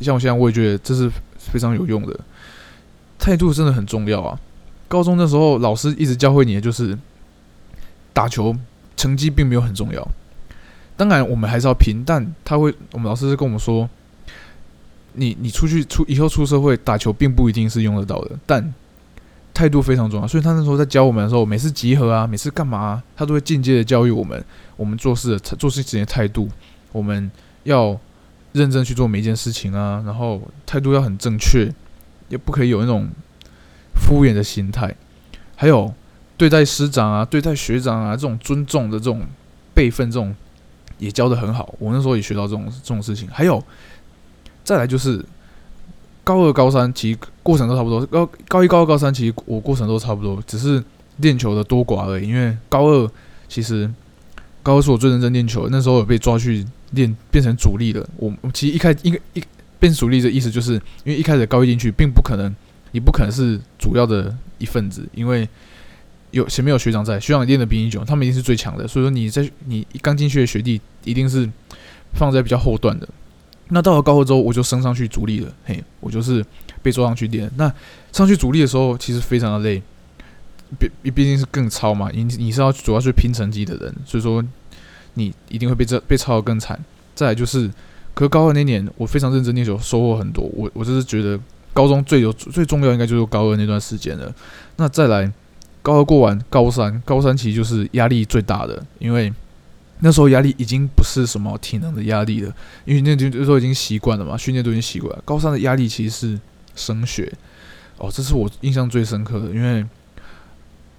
[0.00, 2.18] 像我现在我也觉得这是非常有用的，
[3.18, 4.38] 态度真的很重要啊。
[4.88, 6.96] 高中的时候，老师一直教会你的就是
[8.12, 8.56] 打球，
[8.96, 10.08] 成绩并没有很重要。
[10.96, 13.88] 当然，我们还是要拼，但他会，我们老师是跟我们说，
[15.12, 18.72] 你你出去出以后出社会打球，并不一定是用得到的，但
[19.52, 20.26] 态度非常重要。
[20.26, 24.42] 所以他那时候在教我们的时候，每次集合啊，每次干嘛，他都会间接的教育我们，
[24.76, 26.48] 我们做事的做事情的态度，
[26.92, 27.30] 我们
[27.64, 27.98] 要
[28.56, 31.72] 认真去做每一件事情啊，然后态度要很正确，
[32.28, 33.08] 也不可以有那种。
[33.98, 34.94] 敷衍的心态，
[35.56, 35.92] 还有
[36.36, 39.22] 对待师长啊、对待学长啊这种尊重的这种
[39.72, 40.36] 辈分，这种
[40.98, 41.74] 也教的很好。
[41.78, 43.26] 我那时候也学到这种这种事情。
[43.32, 43.60] 还有
[44.62, 45.24] 再来就是
[46.22, 48.04] 高二、高三，其实过程都差不多。
[48.06, 50.84] 高高一、高二、高三，其实我过程都差不多，只是
[51.16, 52.28] 练球的多寡而已。
[52.28, 53.10] 因为高二
[53.48, 53.90] 其实
[54.66, 58.04] 高二是我最认真练球，那时候有被抓去练，变成主力了。
[58.16, 59.40] 我其实一开一个一
[59.78, 60.72] 变主力的意思，就是
[61.04, 62.52] 因为一开始高一进去，并不可能。
[62.90, 65.48] 你不可能是主要的一份子，因为
[66.32, 68.88] 有前面有学长在，学长练的比你久，他们一定是最强的。
[68.88, 71.48] 所以说你在你刚进去的学弟一定是
[72.14, 73.08] 放在比较后段的。
[73.68, 75.52] 那到了高二之后，我就升上去主力了。
[75.64, 76.44] 嘿，我就是
[76.82, 77.48] 被抓上去练。
[77.56, 77.72] 那
[78.10, 79.80] 上去主力的时候，其实非常的累，
[80.78, 82.10] 毕毕竟是更超嘛。
[82.12, 84.44] 你你是要主要去拼成绩的人，所以说
[85.14, 86.78] 你一定会被这被超的更惨。
[87.14, 87.70] 再来就是，
[88.14, 90.44] 可是高二那年我非常认真练球，收获很多。
[90.54, 91.38] 我我就是觉得。
[91.76, 94.34] 高中最有最重要应该就是高二那段时间了。
[94.76, 95.30] 那再来，
[95.82, 99.30] 高二过完，高三，高三其实就是压力最大的，因为
[100.00, 102.50] 那时候压力已经不是什么体能的压力了，
[102.86, 105.22] 因为那就那时候已经习惯了嘛，训练都已经习惯了。
[105.26, 106.40] 高三的压力其实是
[106.74, 107.30] 升学，
[107.98, 109.84] 哦，这是我印象最深刻的，因为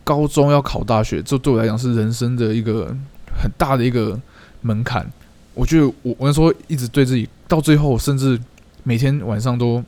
[0.07, 2.95] 高中要考大学，这对我来讲是人生的一个
[3.37, 4.17] 很大的一个
[4.61, 5.05] 门槛。
[5.53, 8.39] 我觉得我我那时候一直对自己，到最后甚至
[8.83, 9.83] 每天晚上都。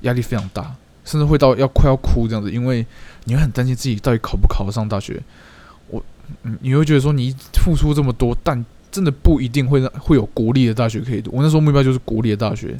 [0.00, 2.84] 压力非常大，甚至会到要快要哭这样子，因为
[3.24, 5.18] 你会很担心自己到底考不考得上大学。
[5.88, 6.04] 我，
[6.42, 11.30] 嗯，你会觉得说你付出这么多，但真的不一定会让会有国立的大学可以读。
[11.32, 12.78] 我那时候目标就是国立的大学。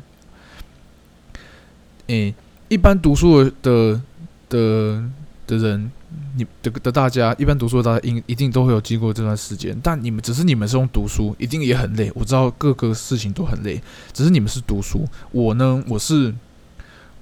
[2.08, 2.34] 诶，
[2.68, 4.02] 一般读书的
[4.50, 5.02] 的
[5.46, 5.90] 的人，
[6.36, 9.78] 你的的大家，一般读书的大家，应一定都会有经过这段时间。
[9.82, 12.10] 但你们只是你们是用读书，一定也很累。
[12.14, 13.80] 我知道各个事情都很累，
[14.12, 16.34] 只是你们是读书，我呢，我是。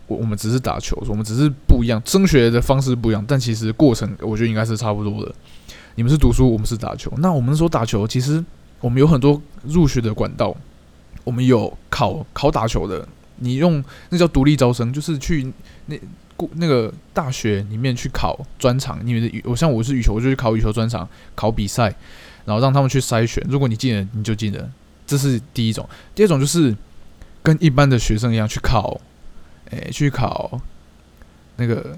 [0.08, 5.32] 我我们只是打球，我们只是不一样，升学的方式不一样，但其实过程我觉得应该是差不多的。
[5.94, 7.10] 你们是读书，我们是打球。
[7.18, 8.44] 那我们说打球，其实
[8.80, 10.54] 我们有很多入学的管道，
[11.22, 15.50] 我们有考考打球的，你用那叫独立招生，就是去
[15.86, 15.96] 那
[16.54, 18.98] 那个大学里面去考专场。
[19.06, 21.94] 因为我像我是羽球，我就去考羽球专场，考比赛，
[22.44, 23.44] 然后让他们去筛选。
[23.48, 24.70] 如果你进了，你就进了，
[25.06, 25.88] 这是第一种。
[26.14, 26.76] 第二种就是
[27.42, 29.00] 跟一般的学生一样去考。
[29.70, 30.60] 诶，去考
[31.56, 31.96] 那个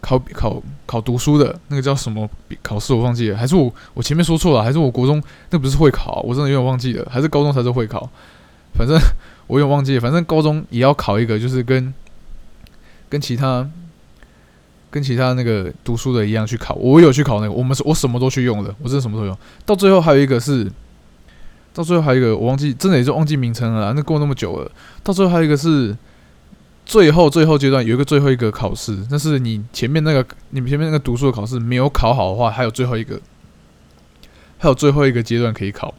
[0.00, 2.30] 考考考读书的那个叫什么
[2.62, 5.20] 考试我忘记了，还是我我前面说错了，还是我国中
[5.50, 8.08] 那不是会考，我真的有点忘记了，还是高中才是会考，
[8.74, 8.96] 反正
[9.48, 11.92] 我有点忘记了，反正高中也要考一个，就是跟
[13.08, 13.68] 跟其他
[14.90, 20.70] 跟其他那个读书的一样去考，我有去考那个，我们我什么都去用的，我真的什么都用，到最后还有一个是，
[21.72, 24.70] 到最后还有一个我忘记，真的也是忘记名称了，那过那么久了，
[25.02, 25.96] 到最后还有一个是。
[26.86, 33.20] 最后最后阶段有一个最后一个考试，那是你前面那个你们前面那个读书的考试没有考好的话，还有最后一个，
[34.56, 35.92] 还有最后一个阶段可以考。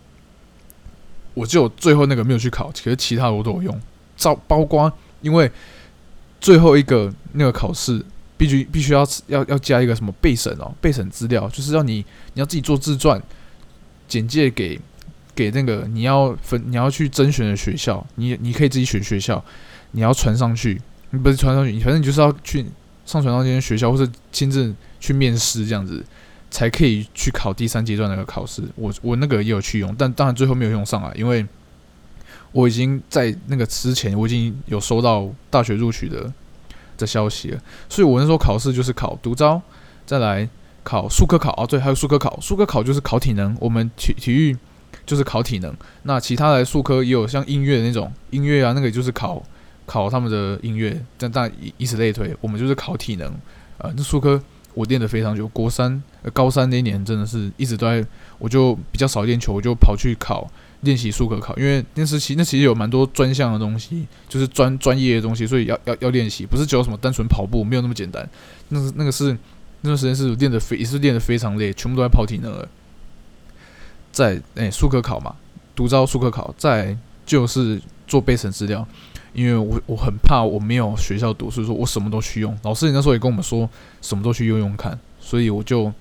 [1.36, 3.80] 我就最后那个没有去考，其实其他我都有用。
[4.18, 4.92] 照包括
[5.22, 5.52] 因为
[6.40, 8.04] 最后一个那个考试
[8.38, 13.22] 必须必须要要要加一个什么备审哦，备审资料就是要你你要自己做自传
[14.08, 14.80] 简介给
[15.36, 19.44] 给那个你要分你要去甄选的学校，你你可以自己选学校。
[19.92, 22.64] 你要传上去，不是传上去，你反正你就是要去
[23.08, 26.06] 上传到那间学校，或者亲自去面试这样子，
[26.52, 28.62] 才可以去考第三阶段那个考试。
[28.76, 31.44] 我我那个也有去用，但当然最后没有用上来，因为
[32.52, 36.32] 我已经在那个之前我已经有收到大学录取的
[36.98, 39.62] 的消息了，所以我那时候考试就是考独招，
[40.06, 40.48] 再来
[40.84, 44.58] 考数科考啊，对，还有数科考，数科考就是考体能，我们体体育
[45.06, 49.44] 就是考体能，那其他的数科也有像音乐的那种音乐啊，那个就是考。
[49.86, 53.28] 考他们的音乐，但但以以此类推，我们就是考体能。
[53.80, 54.40] 呃，那数科
[54.76, 56.00] 我练得非常久，国三、
[56.32, 58.06] 高三那一年真的是一直都在，
[58.38, 60.48] 我就比较少练球，我就跑去考
[60.82, 68.28] 练习数科考，因为那时期那其实有蛮多专项的东西，就是专专业的东西，所以要要要练习，不是只有什么单纯跑步，没有那么简单。
[68.70, 69.38] 那那个是
[69.82, 72.68] 那段时间是练的非也是练的非常累，全部都在跑体能了。
[74.12, 75.36] 在诶数科考嘛，
[75.76, 78.88] 独招数科考，再就是做备审资料。
[79.32, 82.58] 因为我我很怕我没有学校读，所以说我什么都去用。
[82.64, 83.70] 老师那时候也跟我们说，
[84.02, 85.00] 什么都去用用看。
[85.20, 85.94] 所以我就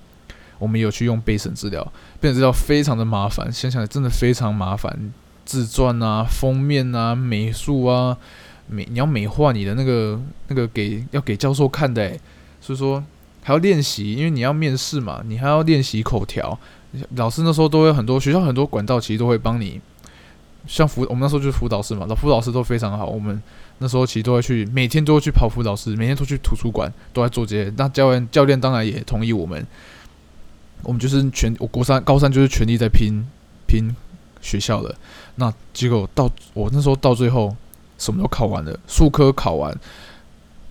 [0.59, 1.81] 我们有去用备审资料，
[2.19, 5.11] 备审资料非常的麻烦，想想真的非常麻烦。
[5.45, 8.15] 自传啊、封面啊、美术啊，
[8.67, 12.11] 美你要美化你的那个那个给要给教授看的，
[12.61, 13.03] 所以说
[13.41, 16.59] 还要练习，因为你要面试嘛，你还要练习口条。
[17.15, 19.81] 老师那时候都有很多学校很多管道，其实都会帮你。
[20.67, 23.07] 像辅，我们那时候就是辅导师嘛，老辅导师都非常好。
[23.07, 23.41] 我们
[23.79, 27.73] 那时候其实都会去，每天都会去跑辅导室，每天都去图书馆，都在做这些。
[27.77, 29.65] 那教练教练当然也同意我们，
[30.83, 33.25] 我们就是全我国三高三就是全力在拼
[33.67, 33.95] 拼
[34.41, 34.95] 学校的。
[35.35, 37.55] 那结果到我那时候到最后
[37.97, 39.75] 什么都考完了，数科考完，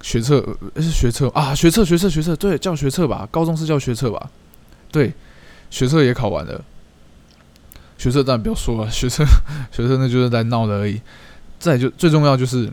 [0.02, 4.30] 学测是学测啊，学测学测学测，对，叫学测吧，高中是叫学测吧，
[4.90, 5.12] 对，
[5.70, 6.64] 学测也考完了。
[7.96, 9.24] 学测当然不要说了， 学测
[9.72, 11.00] 学测那就是在闹的而已。
[11.58, 12.70] 再就最重要就是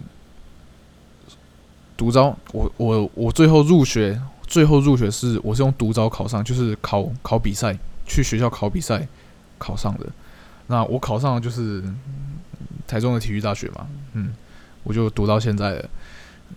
[1.97, 9.07] 独招，我我我最后入学，最后入学是我是用独招考上，就是考考比赛，去学校考比赛
[9.57, 10.07] 考上的。
[10.67, 11.83] 那我考上就是
[12.87, 14.33] 台中的体育大学嘛，嗯，
[14.83, 15.89] 我就读到现在了。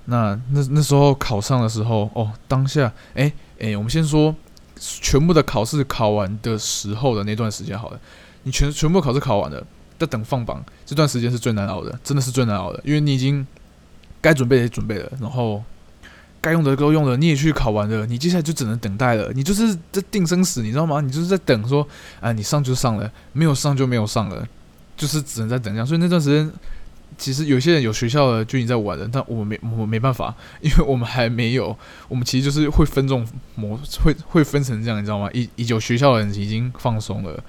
[0.05, 4.35] 那那那时候考上的时候，哦，当下，哎哎，我们先说
[4.77, 8.01] 全部的考试考完的时候的那段时间好了。
[8.44, 9.66] 你全全部考试考完了，
[9.98, 13.46] 在等放榜这段时间是最难熬的，真的是最难熬的，因为你已经
[14.20, 15.62] 该准备也准备了，然后
[16.40, 21.01] 该用的都用了，你也去考完了，你接下来就只能等待了，你就是在定生死，你知道吗？
[21.01, 21.87] 你就是在等说，
[22.20, 24.46] 啊，你上就上了，没有上就没有上了，
[24.96, 25.87] 就是只能在等这样。
[25.87, 26.53] 所以那段时间，
[27.16, 31.77] 其实有些人有学校的就已经在玩了，但我们没，我们没办法，因为我们还没有，
[32.09, 35.29] 我们其实就是会分这种模，会会分成这样，你知道吗？
[35.33, 37.42] 已已有学校的人已经放松了。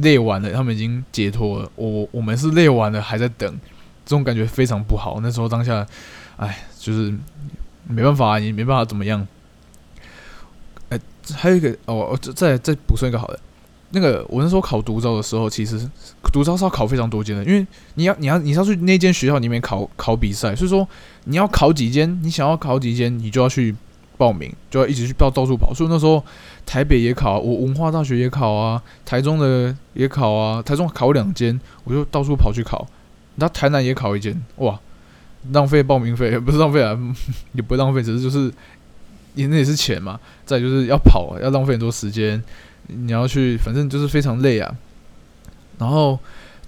[0.00, 1.70] 累完了，他们已经解脱了。
[1.76, 3.60] 我我们是累完了，还在等，
[4.06, 5.20] 这种感觉非常不好。
[5.20, 5.86] 那时候当下，
[6.38, 7.14] 哎，就是
[7.88, 9.26] 没办法，你没办法怎么样。
[10.90, 11.00] 哎，
[11.34, 13.38] 还有一个哦，再再补充一个好的。
[13.90, 15.88] 那个我那时候考独招的时候，其实
[16.32, 20.86] 独招是要考非常多间的，因为你要你要你要去那间学校里面考考比赛，所以说
[21.24, 23.74] 你要考几间，你想要考几间，你就要去。
[24.18, 25.74] 报名就要一直去报，到处跑。
[25.74, 26.24] 所以那时候
[26.64, 32.86] 台北也考，我文化大学也考啊，台中的也考啊，台中考两间，我就到处跑去考。
[33.34, 34.80] 那台南也考一间，哇，
[35.52, 36.98] 浪费报名费 不是浪费啊，
[37.52, 38.52] 也不浪费，只是就是
[39.34, 40.18] 也那也是钱嘛。
[40.44, 42.42] 再就是要跑，要浪费很多时间，
[42.86, 44.74] 你要去，反正就是非常累啊。
[45.78, 46.18] 然后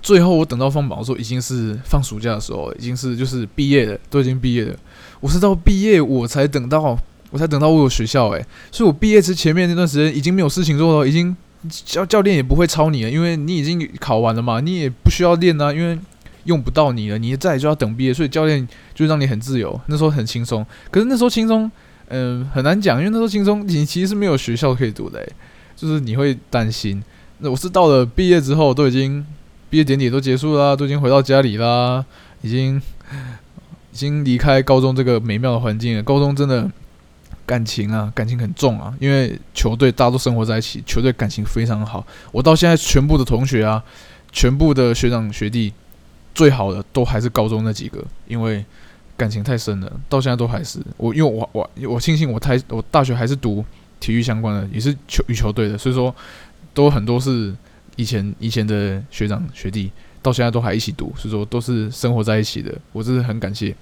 [0.02, 4.76] 最后我等到放榜的时候，已经是放暑假的时候，已经是就是毕业了，都已经毕业了。
[5.20, 6.98] 我是到毕业我才等到。
[7.30, 11.36] 我才等到我有学校诶，所以我毕业之前面那段时间已经没有事情做了，已经
[11.68, 15.98] 教教练也不会抄你了，因为你已经考完了嘛，你也不需要练啊，因为
[16.48, 20.64] 用不到你了，你再就要等毕业，所以教练就让你很自由，那时候很轻松。
[20.90, 21.70] 可是那时候轻松，
[22.08, 25.24] 嗯，很难讲，因为那时候轻松，你其实是没有学校可以读的，
[25.76, 27.02] 就是你会担心。
[27.38, 29.24] 那我是到了毕业之后，都已经
[29.68, 32.04] 毕业典礼都结束啦，都已经回到家里啦，
[32.40, 32.80] 已经
[33.92, 36.02] 已经离开高中这个美妙的环境了。
[36.02, 36.68] 高中真的
[37.44, 42.06] 感情啊，感情很重啊，因为球队大家都生活在一起，球队感情非常好。
[42.32, 43.84] 我到现在全部的同学啊，
[44.32, 45.72] 全部的学长学弟，
[46.38, 48.64] 最好的都还是高中那几个，因为。
[49.18, 53.64] 感情太深了，到现在都还是我，因为我我我庆幸我太我大学还是读
[53.98, 56.14] 体育相关的，也是球羽球队的，所以说
[56.72, 57.52] 都很多是
[57.96, 59.90] 以前以前的学长学弟，
[60.22, 63.74] 到现在都还一起读，所以说都是生活在一起的，我真是很感谢，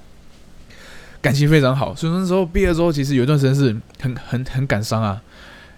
[1.21, 1.95] 感情非常好。
[1.95, 5.23] 所以那时候毕业之后，其实有一段时间是很很很感伤啊。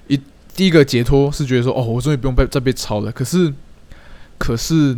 [0.06, 0.16] 一
[0.54, 3.10] 第一个解脱是觉得说，哦，我终于不用被再被抄了。
[3.10, 3.52] 可是
[4.38, 4.96] 可是。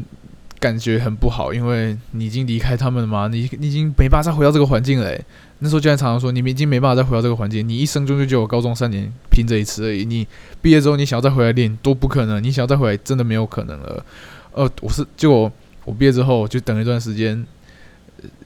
[0.61, 5.19] 感觉很不好，因为你已经离开他们了嘛，你你已经没办法再回到这个环境了。
[5.61, 10.05] 那时候教练常常说，你们已经没办法再回到这个环境，你一生中就只有高中三年拼这一次而已。
[10.05, 10.27] 你
[10.61, 14.05] 毕业之后，你想要再回来练都不可能，你想要再回来真的没有可能了。
[14.53, 15.51] 呃，我是就
[15.85, 17.47] 我毕业之后就等了一段时间，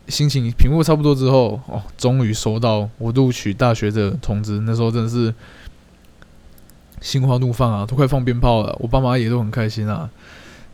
[0.07, 4.61] 心情平复差不多之后，哦，终于收到我录取大学的通知。
[4.61, 5.35] 那时候真的是
[7.01, 8.77] 心花怒放啊，都快放鞭炮了。
[8.81, 10.09] 我爸妈也都很开心啊。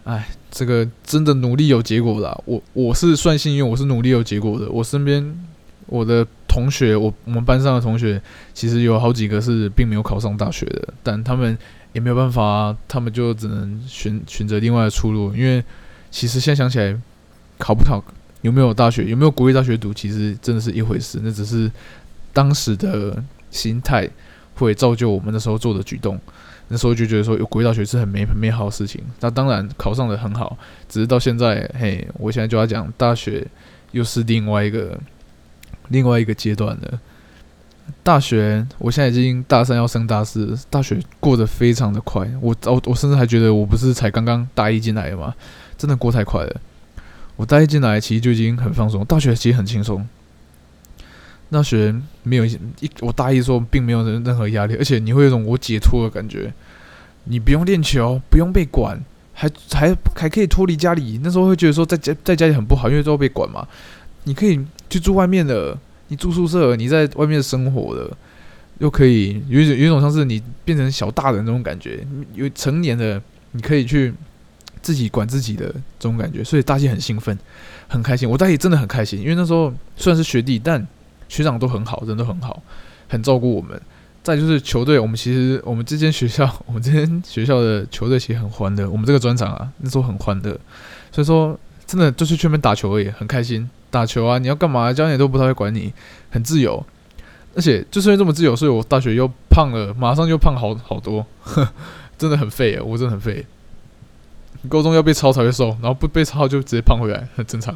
[0.05, 2.43] 哎，这个真的努力有结果了。
[2.47, 4.69] 我我是算幸运，我是努力有结果的。
[4.71, 5.39] 我身边
[5.87, 8.21] 我的同学，我我们班上的同学，
[8.55, 11.57] 其实有好几个是并没有考上大学的，但他们
[11.93, 15.35] 也没有办法，他们就只能选选择另外的出路。
[15.35, 15.63] 因为
[16.11, 16.99] 其实现在想起来，
[17.59, 18.03] 考不考
[18.41, 21.21] 有没有大学，有没有国立大学读，其实真的是一回事。
[21.23, 21.71] 那只是
[22.33, 24.09] 当时的心态
[24.55, 26.19] 会造就我们那时候做的举动。
[26.73, 30.57] 那时候就觉得说有国立大学是很美很美好的事情，那当然考上的很好，
[30.89, 33.45] 只是到现在，嘿，我现在就要讲大学
[33.91, 34.97] 又是另外一个
[35.89, 37.01] 另外一个阶段了。
[38.05, 45.35] 大学我现在已经大三要升大四，大学过得非常的快，我我我甚至还觉得我不是才刚刚大一进来的嘛，
[45.77, 46.61] 真的过太快了。
[47.35, 50.07] 我大一进来其实就已经很放松，大学其实很轻松。
[51.51, 52.59] 那学没有一
[53.01, 56.53] 我大一的时候并没有任任何压力，而且你会有种我解脱的感觉。
[57.25, 58.99] 你不用练球，不用被管，
[59.35, 61.21] 还还还可以脱离家里。
[61.23, 63.67] 那时候会觉得说在家在家里很不好，因为都要被管嘛。
[64.25, 64.59] 你可以
[64.89, 65.77] 去住外面的，
[66.09, 68.11] 你住宿舍，你在外面生活的，
[68.79, 72.07] 又可以有一种有一种像是你变成小大人那种感觉。
[72.35, 73.21] 有成年的，
[73.53, 74.13] 你可以去
[74.81, 75.67] 自己管自己的
[75.99, 77.39] 这种感觉，所以大家很兴奋，
[77.87, 78.29] 很开心。
[78.29, 80.87] 我大一真的很开心，因为那时候虽然是学弟，但
[81.31, 82.63] 学长都很好，人都很好，
[83.09, 83.81] 很照顾我们。
[84.23, 88.87] 再就是球队，我们其实我们这间学校， 我们这间学校的球队其实很欢乐。
[88.91, 90.51] 我们这个专场啊，那时候很欢乐，
[91.11, 93.71] 所以说真的就是去那边打球而已，很开心。
[93.91, 95.93] 打球啊，你要干嘛，教练都不太会管你，
[96.31, 96.85] 很自由。
[97.57, 101.25] 而且就是因为这么自由，所以我大学又胖了，马上就胖好好多，
[102.19, 103.45] 真的很废啊，我真的很废。
[104.69, 107.75] 高中要被抄才会瘦，然后不被抄就直接胖回来，很正常。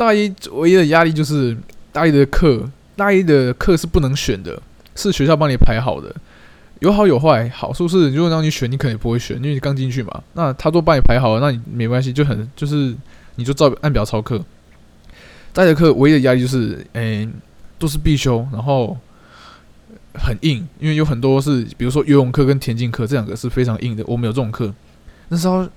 [0.00, 1.54] 大一唯一的压力就是
[1.92, 4.58] 大一的课，大一的课是不能选的，
[4.94, 6.16] 是学校帮你排好的，
[6.78, 7.46] 有好有坏。
[7.50, 10.22] 好处是如果让你选，你可能不会选，因为你刚进去嘛。
[10.32, 12.96] 那他都帮你排好了，那你没关系，就很就是
[13.34, 14.42] 你就照按表操课。
[15.52, 17.28] 大一的课唯一的压力就是，诶，
[17.78, 18.96] 都是必修，然后
[20.14, 24.02] 很硬，因为有很多是，比如说游泳课跟田径课这两个是非常硬的。
[24.06, 24.72] 我们有这种课，
[25.28, 25.68] 那时候，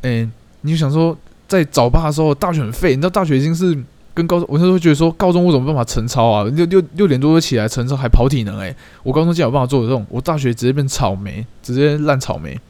[0.00, 0.26] 诶，
[0.62, 1.14] 你就想说。
[1.48, 2.90] 在早八的时候，大学很废。
[2.90, 3.76] 你知道大学已经是
[4.14, 6.44] 跟高中，我那时候觉得说，高中我怎么办法晨操啊？
[6.44, 12.60] 六六六点多就起来晨操，还跑体能诶，我高中竟然有办法做这种，我大学直接变草莓，直接烂草莓。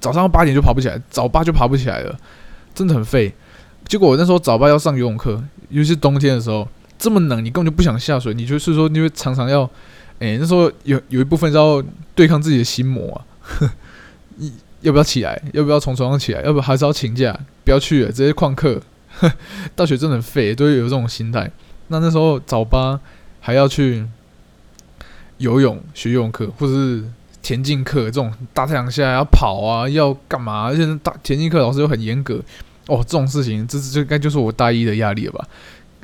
[0.00, 2.18] 早上八点就爬不起来，早八就爬不起来了，
[2.74, 3.32] 真的很废。
[3.86, 6.66] 结果我那时候早八要上游泳课，尤其是冬天的时候，
[6.98, 8.32] 这么冷，你根本就不想下水。
[8.32, 9.68] 你就是说，你会常常要，
[10.20, 11.82] 诶，那时候有有一部分是要
[12.14, 13.24] 对抗自己的心魔啊。
[14.36, 15.40] 你 要不要起来？
[15.52, 16.42] 要不要从床上起来？
[16.42, 17.38] 要不还是要请假？
[17.64, 18.80] 不要去了，直接旷课。
[19.74, 21.50] 大学真的很废，都有这种心态。
[21.88, 23.00] 那那时候早八
[23.40, 24.06] 还要去
[25.38, 27.02] 游泳学游泳课，或者是
[27.42, 30.64] 田径课，这种大太阳下要跑啊，要干嘛？
[30.64, 32.40] 而且大田径课老师又很严格。
[32.86, 35.46] 哦，这种事情，这这该就是我大一的压力了吧？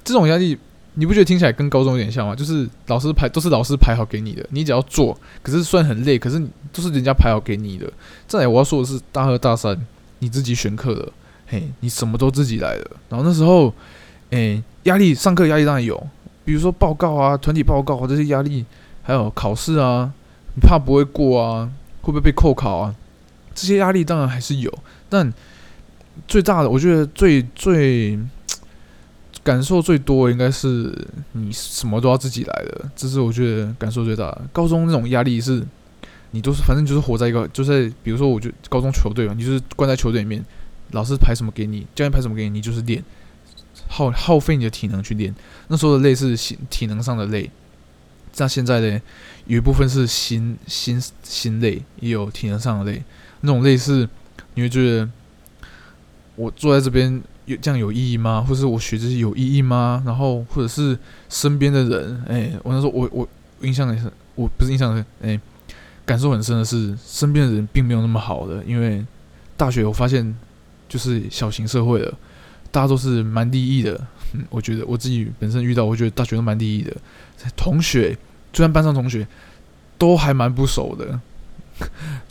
[0.03, 0.59] 这种压力。
[0.97, 2.36] 你不觉得听起来跟高中有点像吗？
[2.36, 5.18] 就是老师排都是老师排好给你的，你只要做。
[5.42, 6.40] 可是虽然很累，可是
[6.72, 7.92] 都是人家排好给你的。
[8.28, 9.76] 再来我要说的是，大二大三
[10.20, 11.12] 你自己选课的，
[11.49, 12.90] 嘿，你什么都自己来的。
[13.09, 13.74] 然后那时候，
[14.30, 16.01] 诶，压力上课压力当然有，
[16.45, 18.64] 比如说报告啊、团体报告啊这些压力，
[19.03, 20.12] 还有考试啊，
[20.55, 21.68] 你怕不会过啊，
[22.03, 22.95] 会不会被扣考啊？
[23.53, 24.72] 这些压力当然还是有，
[25.09, 25.32] 但
[26.28, 28.16] 最大的，我觉得最最。
[29.45, 34.42] 感受最多应该是你什么都要自己来的，这是我觉得感受最大的。
[34.55, 35.62] 高中那种压力是，
[36.30, 40.42] 你都是反正就是活在一个，就是比如说，我就高中球队嘛，你就是关在球队里面，
[40.92, 43.05] 老师排什么给你，教练排什么给你，你就是练，
[43.86, 45.34] 耗耗费你的体能去练。
[45.68, 47.51] 那时候的累是心体能上的累，
[48.32, 48.99] 像现在的
[49.45, 53.03] 有一部分是心心心累，也有体能上的累。
[53.42, 54.09] 那种累是
[54.55, 55.07] 你会觉得
[56.36, 57.22] 我坐在这边。
[57.47, 58.40] 有这样有意义吗？
[58.40, 60.03] 或者是我学这些有意义吗？
[60.07, 63.28] 然后或者是身边的人，哎，我那时候我我
[63.61, 65.40] 印象很深，我不是印象很，哎，
[66.05, 68.62] 感受很深的是，身边的人并没有那么好的。
[68.64, 69.05] 因为
[69.57, 70.34] 大学我发现
[70.88, 72.14] 就是小型社会了，
[72.70, 74.01] 大家都是蛮利益的。
[74.32, 76.92] 嗯，我觉得我自己本身遇到，我觉得大学都蛮利益的。
[77.57, 78.16] 同学，
[78.53, 79.26] 就算班上同学
[79.99, 81.20] 都还蛮不熟的。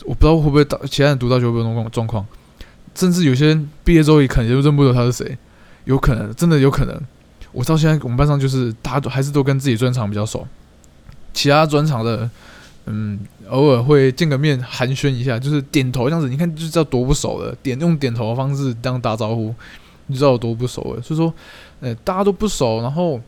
[0.04, 2.26] 我不知道会不会大其他人读大学会不会那种状况。
[2.94, 5.36] 甚至有些人毕业之后也可能就认不得他是谁，
[5.84, 7.00] 有可能，真的有可能。
[7.52, 10.46] 我到现在我们班上就是大家都还是都跟自己专长比较熟，
[11.32, 12.28] 其他专长的，
[12.86, 13.18] 嗯，
[13.48, 17.54] 偶尔会见个面寒暄一下，就是点头这样子，你看就知道多不熟了。
[17.62, 19.54] 点用点头的方式这样打招呼，
[20.06, 21.02] 你知道有多不熟了。
[21.02, 21.32] 所以说，
[21.80, 23.20] 呃，大家都不熟，然后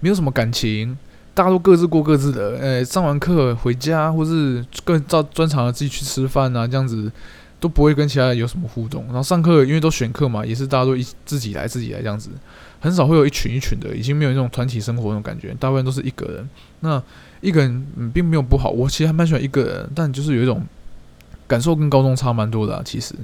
[0.00, 0.96] 没有什么感情，
[1.32, 2.58] 大家都各自过各自的。
[2.58, 7.10] 呃，上完课回家，或是各照专长的自己去吃饭啊，这样子。
[7.60, 12.30] 都不会跟其他人有什么互动，然后上课因为都选课嘛，也是大家都一自己来自己来这样子，
[12.78, 16.48] 很少会有一群一群的，已经没有那种团体生活那种感觉，大部分都是一个人。
[16.80, 17.02] 那
[17.40, 20.64] 一个人并没有不好，我其实还蛮喜欢一个人，但就是有一种
[21.48, 23.14] 感受跟高中差蛮多的其实。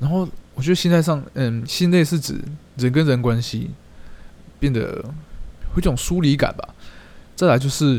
[0.00, 2.40] 然后我觉得心态上，嗯，心累是指
[2.76, 3.70] 人跟人关系
[4.58, 6.68] 变得有一种疏离感吧。
[7.36, 7.98] 再来就是，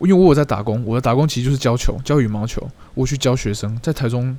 [0.00, 4.36] 因为我有在打工，我的打工其实就是教球，教羽毛球，我去教学生，在台中。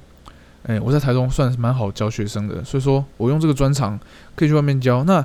[0.68, 4.00] 哎，我在台中算是蛮好教学生的，所以说我用这个专长
[4.36, 5.04] 可以去外面教。
[5.04, 5.24] 那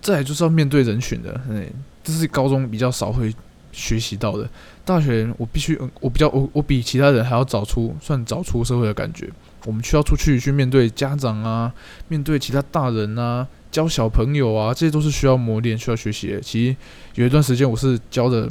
[0.00, 1.66] 再来就是要面对人群的，哎，
[2.04, 3.34] 这是高中比较少会
[3.72, 4.48] 学习到的。
[4.84, 9.28] 大学我必须，我比较我我比其他人还要早出，算早出社会的感觉。
[9.66, 11.72] 我们需要出去去面对家长啊，
[12.06, 16.40] 面对其他大人啊，教小朋友啊，这些都是需要磨练、需要学习的。
[16.40, 16.76] 其实
[17.16, 18.48] 有一段时间我是教的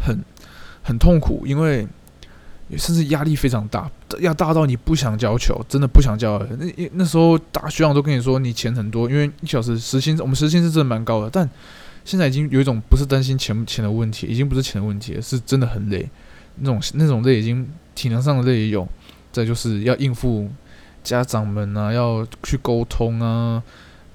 [0.00, 0.24] 很
[0.84, 1.88] 很痛苦，因为。
[2.76, 3.90] 甚至压力非常大，
[4.20, 6.38] 要大到你不想教球，真的不想教。
[6.58, 11.28] 那那时候大学长都跟你说，你钱很多，因为一小时时薪，我们时薪是真的蛮高的。
[11.30, 11.48] 但
[12.04, 16.08] 现在已经有一种不是担心钱钱的问题，已经不是钱的问题了，是真的很累。
[16.56, 18.88] 那种那种累已经体能上的累也有，
[19.30, 20.48] 再就是要应付
[21.02, 23.62] 家长们啊，要去沟通啊，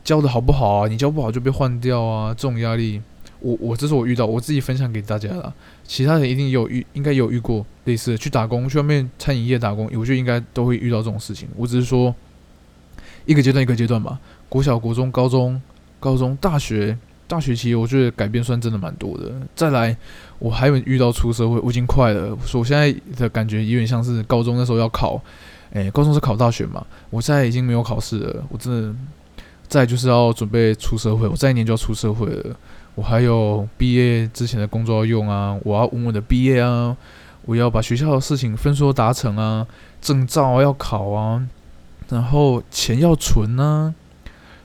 [0.04, 0.88] 教的好不好啊？
[0.88, 3.02] 你教不好就被换掉啊，这种压力。
[3.42, 5.54] 我我这是我遇到，我自己分享给大家了。
[5.86, 11.48] 其他人一定有遇，应该有遇过类似的，去打工，去外面餐饮业打工，我觉得应该都会遇到这种事情。
[11.56, 12.14] 我只是说
[13.26, 14.20] 一个阶段一个阶段吧，
[14.50, 15.62] 国小、国中、高中、
[16.00, 19.32] 高中、大学，大学期我觉得改变算真的蛮多的。
[19.56, 19.96] 再来，
[20.40, 22.38] 我还有遇到出社会，我已经快了。
[22.54, 25.22] 我现在的感觉有点像是高中那时候要考，
[25.72, 28.96] 诶，高中是考大学嘛，我现在已经没有考试了，我真的
[29.68, 32.56] 再就是要准备出社会，我再一年就要出社会了。
[33.00, 36.97] 我还有毕业之前的工作要用啊，我要稳稳的毕业啊，
[37.45, 39.66] 我要把学校的事情分数达成啊，
[40.02, 41.47] 证照要考啊，
[42.10, 43.93] 然后钱要存啊，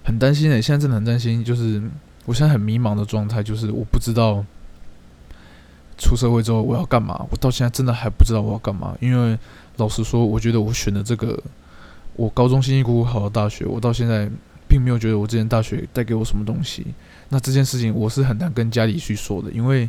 [0.02, 1.80] 很担心诶，现在真的很担心，就是
[2.24, 4.44] 我现在很迷茫的状态，就是我不知道
[5.96, 9.38] 出社会之后我要干嘛，我到现在真的还不知道我要干嘛，因为
[9.76, 11.40] 老实说，我觉得我选的这个
[12.16, 14.28] 我高中辛辛苦苦考的大学，我到现在
[14.74, 16.84] 并没有觉得我之前大学带给我什么东西。
[17.28, 19.88] 那这件事情我是很难跟家里去说的，因为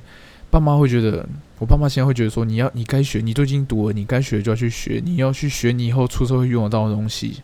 [0.51, 1.27] 爸妈会觉得，
[1.57, 7.41] 我爸妈现在会觉得说，你要你该学，你都已经读了，你该学就要去学，你要去学你以后出社会用得到的东西。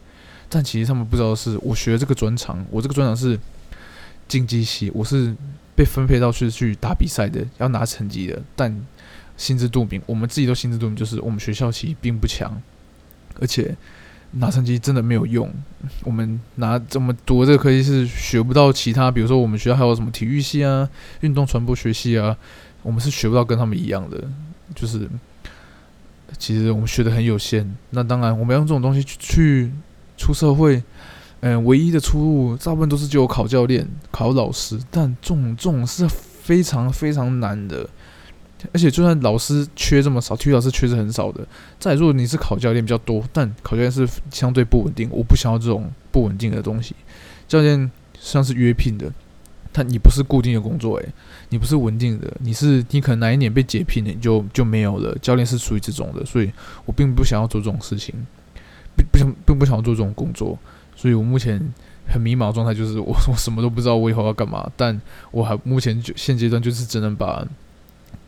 [0.49, 3.39] 但其实他们不知道的是，我学这个专长，我这个专长是
[4.27, 5.35] 竞技系，我是
[5.75, 8.39] 被分配到去去打比赛的，要拿成绩的。
[8.55, 8.85] 但
[9.35, 12.61] 心知肚明，我们自己都心知肚明，就是我们学校其实并不强，
[13.39, 13.75] 而且。
[14.33, 15.51] 拿成绩真的没有用，
[16.03, 20.87] 我们拿这么读这个科技是学不到其他，比如说我们学校还有什么体育系啊、
[21.19, 22.35] 运动传播学系啊，
[22.81, 24.23] 我们是学不到跟他们一样的，
[24.73, 25.09] 就是
[26.37, 27.69] 其实我们学的很有限。
[27.89, 29.69] 那当然，我们用这种东西去
[30.17, 30.81] 出社会，
[31.41, 37.89] 嗯，唯一的出路大部分都是就考教练、考老师，但这种这种是非常非常难的。
[38.73, 41.45] 而且，就算老师缺这么少，体育老师缺是很少的。
[41.79, 46.95] 再如果你是考教练比较多，但考教练是相对不稳定，我不想要这种不稳定的东西。
[47.47, 47.89] 教练
[48.19, 49.11] 像是约聘的，
[49.73, 51.09] 他你不是固定的工作，诶，
[51.49, 55.17] 你不是稳定的，你是你可能哪一年被解聘了，你就就没有了。
[55.21, 56.51] 教练是属于这种的，所以
[56.85, 58.13] 我并不想要做这种事情，
[58.95, 60.57] 并不想并不想要做这种工作。
[60.95, 61.59] 所以我目前
[62.07, 65.01] 很迷茫的状态，就是我我什么都不知道我以后要干嘛，但
[65.31, 67.43] 我还目前就现阶段就是只能把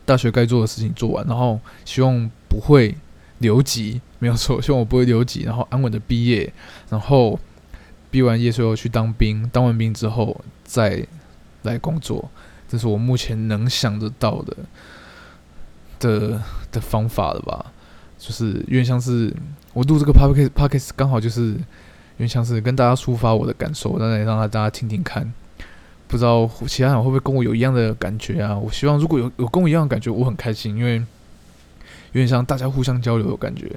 [0.04, 2.94] 大学该做的事情做完，然后希望不会
[3.38, 6.52] 留级，没有错， 希望我不会留级，然后安稳的毕业，
[6.90, 7.38] 然后
[8.10, 11.06] 毕完业之后去当兵，当完兵之后再
[11.62, 12.30] 来工作，
[12.68, 14.56] 这是我目前能想得到的
[15.98, 17.72] 的的方法了吧？
[18.18, 19.34] 就是有点像是
[19.72, 25.32] 我录这个 podcast podcast 刚好就是有点像是跟大家抒发我的感受，让让大家听听看。
[26.06, 28.56] 不知道其他人会不会跟我有一样的感觉啊？
[28.56, 31.04] 我希望如果有有跟我一样的感觉，我很开心，因为有
[32.12, 33.70] 点像大家互相交流的感觉。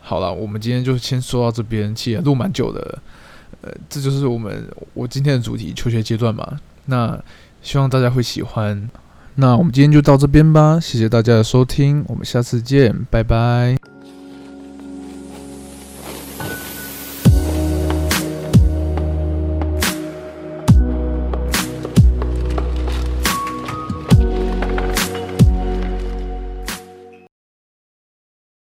[0.00, 2.98] 好了，我们今天就先说到这边，其实录蛮久的。
[3.60, 6.58] 呃，这就是我们我今天的主题，求学阶段嘛。
[6.86, 7.18] 那
[7.60, 8.88] 希望大家会喜欢。
[9.34, 13.97] 那我们今天就到这边吧，谢谢大家的收听，我们下次见，拜拜。